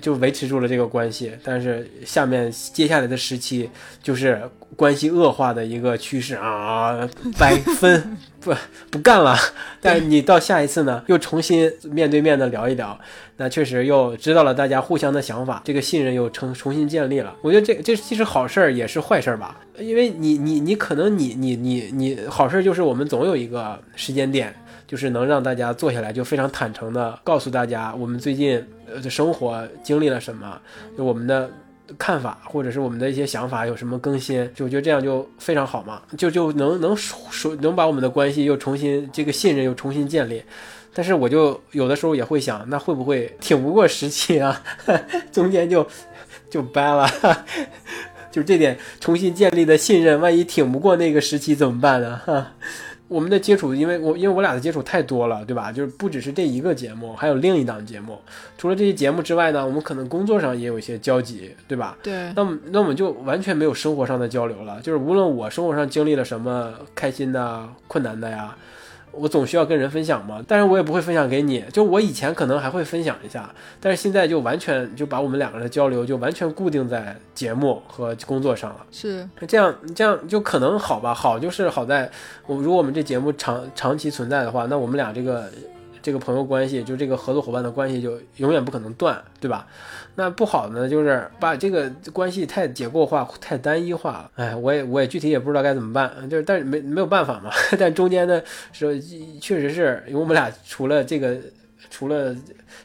[0.01, 3.69] 就维持住了这个关系，但是下面接下来的时期
[4.01, 4.41] 就是
[4.75, 8.53] 关系恶化的一个趋势啊，百分 不
[8.91, 9.35] 不干了。
[9.81, 12.99] 但你到下一次呢，又重新面对面的聊一聊，
[13.37, 17.35] 那确实又知道了大家互相的想法，这个信任又重重新建立了。
[17.41, 24.53] 我觉得这这既是好事儿，也是坏事儿吧，因为你你你可能你你你你好事儿就是我们总有一个时间点。
[24.87, 30.59] 就是能让大家坐下来，就非常坦诚的告诉大家，我们最近呃的生活经历了什么，
[30.97, 31.49] 就我们的
[31.97, 40.41] 看法或者是我们的一些想法有什么更新，就我觉得这样就非常好嘛，就就能能说能把我们的关系又重新这个信任又重新建立。
[40.93, 44.63] 但是我就有的时候也会想，那会不会挺不过时期啊？
[45.31, 45.85] 中间就
[46.49, 47.05] 就掰了，
[48.31, 52.21] 就这点重新建立的信任，万一挺不过那个时期怎么办呢？
[52.25, 52.53] 哈。
[53.07, 55.71] 我们的接触，因为我因为我俩的接触太多了，对吧？
[55.71, 58.19] 就是不只是这一个节目，还有另一档节目。
[58.57, 61.95] 除了这些节目之外呢，我们可能工作上也有一些交集，对吧？
[62.01, 64.81] 对那么那我们就完全没有生活上的交流了。
[64.81, 68.55] 就是无论我生活上经历了什么开心的、困难的呀，
[69.17, 70.43] 我总需要跟人分享嘛。
[70.47, 71.63] 但是我也不会分享给你。
[71.71, 73.49] 就我以前可能还会分享一下，
[73.79, 78.85] 但是现在就完全就把我们两个人的交流就完全固定在节目和工作上了。
[78.91, 82.09] 是这样这样就可能好吧，好就是好在
[82.45, 85.49] 我如果我们这节目长长期存在的话，那我们俩这个
[86.05, 89.65] 这个朋友关系，就这个合作伙伴的关系就永远不可能断，对吧？
[90.13, 94.31] 那不好呢，就是把这个关系太结构化、太单一化了。
[94.35, 97.49] 哎，我也我也具体也不知道该怎么办，就是但是没没有办法嘛。
[97.79, 98.39] 但中间呢，
[98.71, 99.01] 是
[99.41, 101.39] 确实是因为我们俩除了这个。
[101.87, 102.35] 除了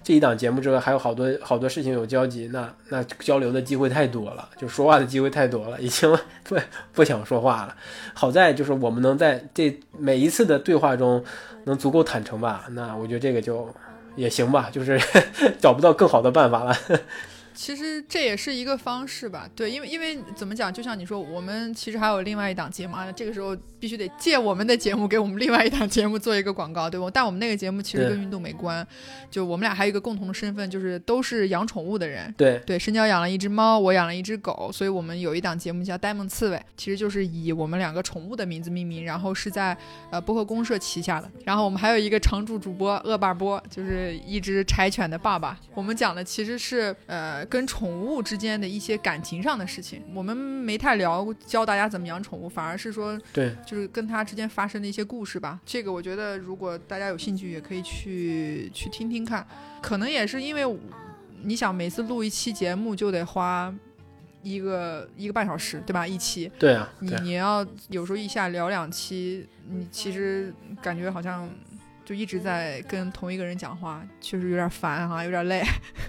[0.04, 6.08] 这一档节目之外，还有好多好多事情有交集，那那交流的机会太多了，就说话的机会太多了，已经
[6.44, 6.54] 不
[6.92, 7.74] 不想说话了。
[8.12, 11.24] 好在就是我们能在这每一次的对话中
[11.64, 13.68] 能足够坦诚吧，那我觉得这个就
[14.16, 15.00] 也行吧，就是
[15.60, 16.74] 找不到更好的办法了。
[17.60, 27.10] 其实这也是一个方式吧，对，因为因为怎么讲，就像你说，我们其实还有另外一档节目啊，这个时候必须得借我们的节目给我们另外一档节目做一个广告，对不？
[27.10, 28.84] 但我们那个节目其实跟运动没关，
[29.30, 32.34] 就我们俩还有一个共同的身份，就是都是养宠物的人。
[32.34, 39.76] 对对，深交养了一只猫，我养了一只狗，所以我们有一档节目叫《呆萌刺猬》，其实就是以我们两个宠物的名字命名，然后是在
[40.10, 41.30] 呃播客公社旗下的。
[41.44, 45.60] 然后我们还有一个常驻主播恶霸波，就是一只柴犬的爸爸。
[45.74, 47.49] 我们讲的其实是呃。
[47.50, 55.60] 跟宠物之间的一些感情上的事情，我们没太聊教大家怎么养宠物，反而是说，对，就是跟它之间发生的一些故事吧。
[55.66, 59.44] 这个我觉得，如果大家有兴趣，也可以去去听听看。
[59.82, 60.78] 可能也是因为，
[61.42, 63.74] 你想每次录一期节目就得花
[64.44, 66.06] 一个一个半小时，对吧？
[66.06, 71.50] 一期，对啊，你你要有时候一下聊两期，你其实感觉好像。
[72.10, 75.62] 就一直在跟同一个人讲话，确实有点烦哈，有点累。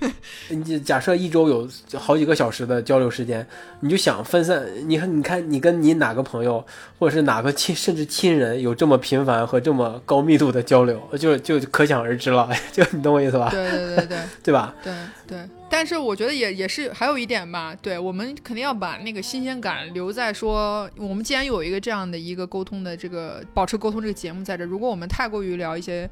[0.50, 3.46] 你假设一周有好几个小时的交流时间，
[3.82, 4.66] 你就想分散。
[4.88, 6.66] 你看，你看，你跟你哪个朋友，
[6.98, 12.50] 或者是哪个亲，甚至亲人，有这么频繁和这么高密度的交流，就就可想而知了。
[12.74, 13.50] 就你懂我意思吧？
[13.52, 14.74] 对对对对， 对吧？
[14.84, 14.92] 对
[15.28, 15.61] 对。
[15.74, 26.06] 但是我觉得也也是还有一点吧，对我们肯定要把那个新鲜感留在说，我们既然有一个这样的一个沟通的这个保持沟通这个节目在这，如果我们太过于聊一些，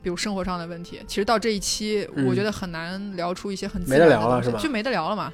[0.00, 4.60] 比如生活上的问题，其实到这一期我觉得很难聊出一些很没得聊了是吧？
[4.62, 5.32] 就没得聊了嘛。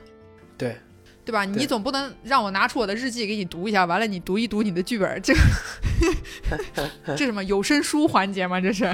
[0.57, 0.75] 对，
[1.27, 1.45] 对吧？
[1.45, 5.35] 你总不能让我拿出我的日记给你读一下，完了你读一读你的剧本，这
[7.15, 8.59] 这什么有声书环节吗？
[8.59, 8.91] 这是，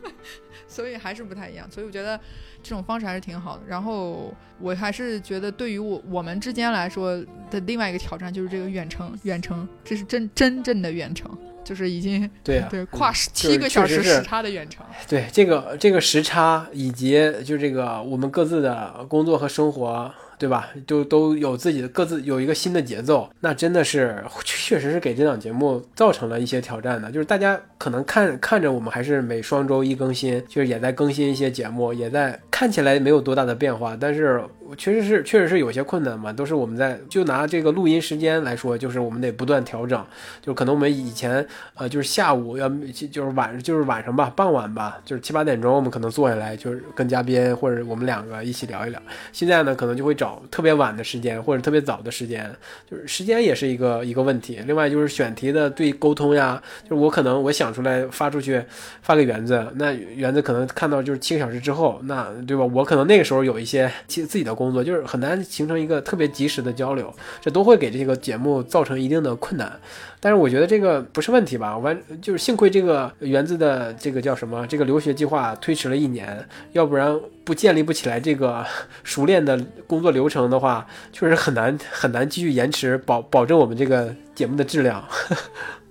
[0.68, 1.66] 所以还是不太一样。
[1.70, 2.20] 所以我觉得。
[2.64, 11.30] 这种方式还是挺好的，然后我还是觉得对于我我们之间来说的另外一个挑战就是这个远程，远程这是真真正的远程，
[11.62, 14.84] 就是已经对对跨七个小时时差的远程。
[15.06, 20.10] 对这个这个时差以及就这个我们各自的工作和生活。
[20.44, 20.68] 对吧？
[20.86, 27.10] 就都有自己的各自有一个新的节奏，那真的是确实是给这档节目造成了一些挑战的。
[27.10, 34.42] 就是大家可能看看着我们还是每双周一更新，就是也在更新一些节目，也在看起来没有多大的变化，但是。
[34.66, 40.02] 我确实是，确实是有些困难嘛，都是我们在就拿这个录音时间来说，就是我们得不断调整，
[40.40, 42.66] 就可能我们以前呃就是下午要
[43.10, 49.00] 就是晚就是晚上吧，傍晚吧，就是七八点钟我们可能坐下来就是跟嘉宾或者我们两个一起聊一聊。
[49.32, 52.50] 现在呢，可能就会找特别晚的时间或者特别早的时间，
[52.90, 54.60] 就是时间也是一个一个问题。
[54.66, 58.62] 另外就是选题的对沟通呀，就是我可能我想出来发出去
[59.02, 62.64] 发给园子，那园子可能看到就是七个小时之后，那对吧？
[62.64, 64.53] 我可能那个时候有一些其自己的。
[64.54, 69.72] 工作就是很难形成一个特别及时的交流，这都会给这个节目造成一定的困难。
[70.20, 71.76] 但是我觉得这个不是问题吧？
[71.76, 74.66] 完就是幸亏这个园子的这个叫什么？
[74.66, 78.64] 这个留学计划推迟了一年，要不然不建立不起来这个
[79.02, 85.04] 熟练的工作流程的话，确实很难很难继续延迟保保证我们这个节目的质量。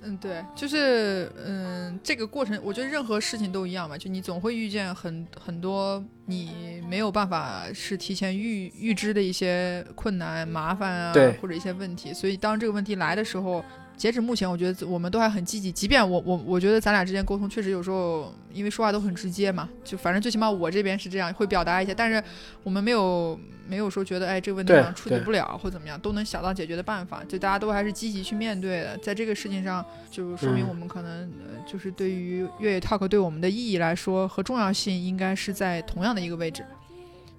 [0.03, 13.63] 嗯，对，就是嗯，这个过程，我觉得任何事情都一样嘛，就你总会遇见很很多你没有办法是提前预预知的一些困难、麻烦啊，或者一些问题，所以当这个问题来的时候。
[13.95, 15.71] 截止目前，我觉得我们都还很积极。
[15.71, 21.93] 即便我我我觉得咱俩之间沟通确实有时候，因为说话都很直接嘛，就反正最起码我这边是这样，会表达一些。
[21.95, 22.21] 但是
[22.63, 27.23] 我们没有没有说觉得哎这个问题上处理不了或怎么样，都能想到解决的办法。
[27.23, 28.97] 就大家都还是积极去面对的。
[28.97, 36.65] 在这个事情上，就说明我们可能呃就是对于越野 talk 对我们的意义来说和重要性应该是在同样的一个位置。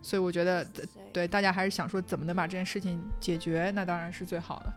[0.00, 0.66] 所以我觉得
[1.12, 4.72] 对大家还是想说怎么能把这件事情解决，那当然是最好的。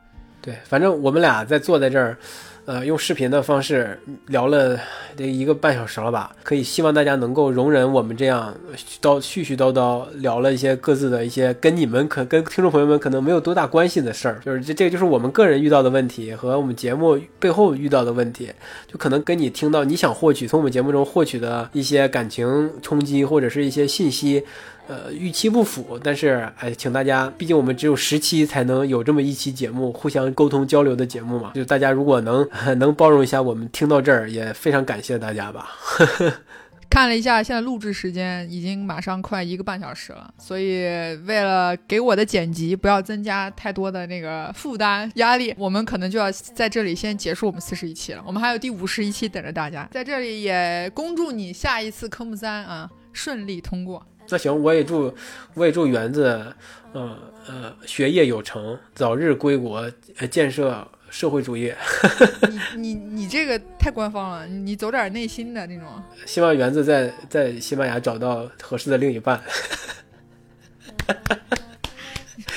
[0.47, 2.17] 对，反正我们俩在坐在这儿，
[2.63, 4.79] 呃，用视频的方式聊了
[5.17, 6.33] 这一个半小时了吧？
[6.41, 8.55] 可以希望大家能够容忍我们这样
[9.01, 18.49] 叨絮絮叨叨聊了一些各自的一些跟你们可跟听众朋友们可能没有多大关系的事儿，就是这这就是我们个人遇到的问题和我们节目背后遇到的问题，
[18.89, 24.45] 就可能跟你听到你想获取从我们节目中获取的一些感情冲击或者是一些信息。
[24.87, 32.47] 呃，预期不符，但是哎，请大家，毕竟我们只有十期才能有这么一期节目，互相沟通交流的节目嘛，就大家如果能
[32.79, 35.69] 能包容一下，我们听到这儿也非常感谢大家吧。
[36.89, 40.83] 看了一下，现在录制时间已经马上快一个半小时了，所以
[41.25, 48.23] 为了给我的剪辑不要增加太多的那个负担压力，我们可能就要在这里先结束我们四十一期了。
[48.25, 54.01] 我们还有第五十一期等着大家，在这里也恭祝你下一次科目三啊顺利通过。
[54.29, 55.13] 那行，我也祝
[55.53, 56.45] 我也祝园子，
[56.93, 57.17] 呃
[57.47, 61.73] 呃，学业有成，早日归国，呃，建设社会主义。
[62.75, 65.87] 你你你这个太官方了，你走点内心的那种。
[66.25, 69.41] 希望园子在在西班牙找到合适的另一半。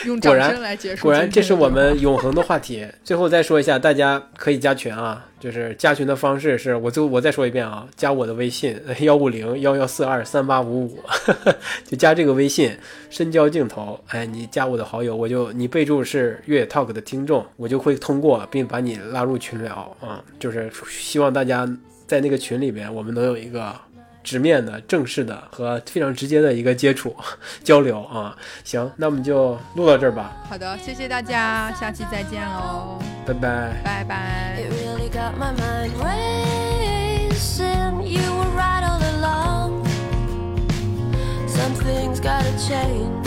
[0.06, 1.02] 用果然掌声来结束。
[1.02, 2.86] 果然，这是我们永恒的话题。
[3.04, 10.98] 最后再说一下，大家可以加群啊，就是加群的方式是我就我再说一遍啊，加我的微信幺五零幺幺四二三八五五，
[11.86, 12.76] 就加这个微信
[13.08, 13.98] 深交镜头。
[14.08, 20.22] 哎，你加我的好友，我就你备注是越野 Talk 的听众，我就会通过并把你拉入群聊啊。
[20.38, 21.68] 就是希望大家
[22.06, 23.74] 在那个群里面，我们能有一个。
[24.22, 27.16] 直面的、正式的和非常直接的一个接触
[27.64, 33.80] 交流啊，行，那我们就录到这儿吧，好的，谢谢大家，下期再见喽，拜拜。
[33.84, 34.60] 拜拜。
[34.60, 38.02] It really got my mind racing.
[38.02, 39.86] You were right all along.
[41.48, 43.26] Some things gotta change.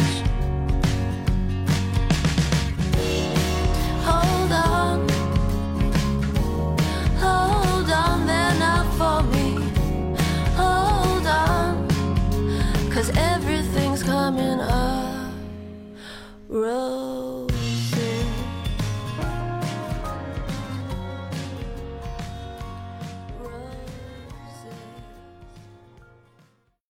[4.06, 5.08] Hold on.
[7.20, 9.43] Hold on now for me.
[13.04, 15.34] Cause everything's coming up.
[16.48, 17.13] Road.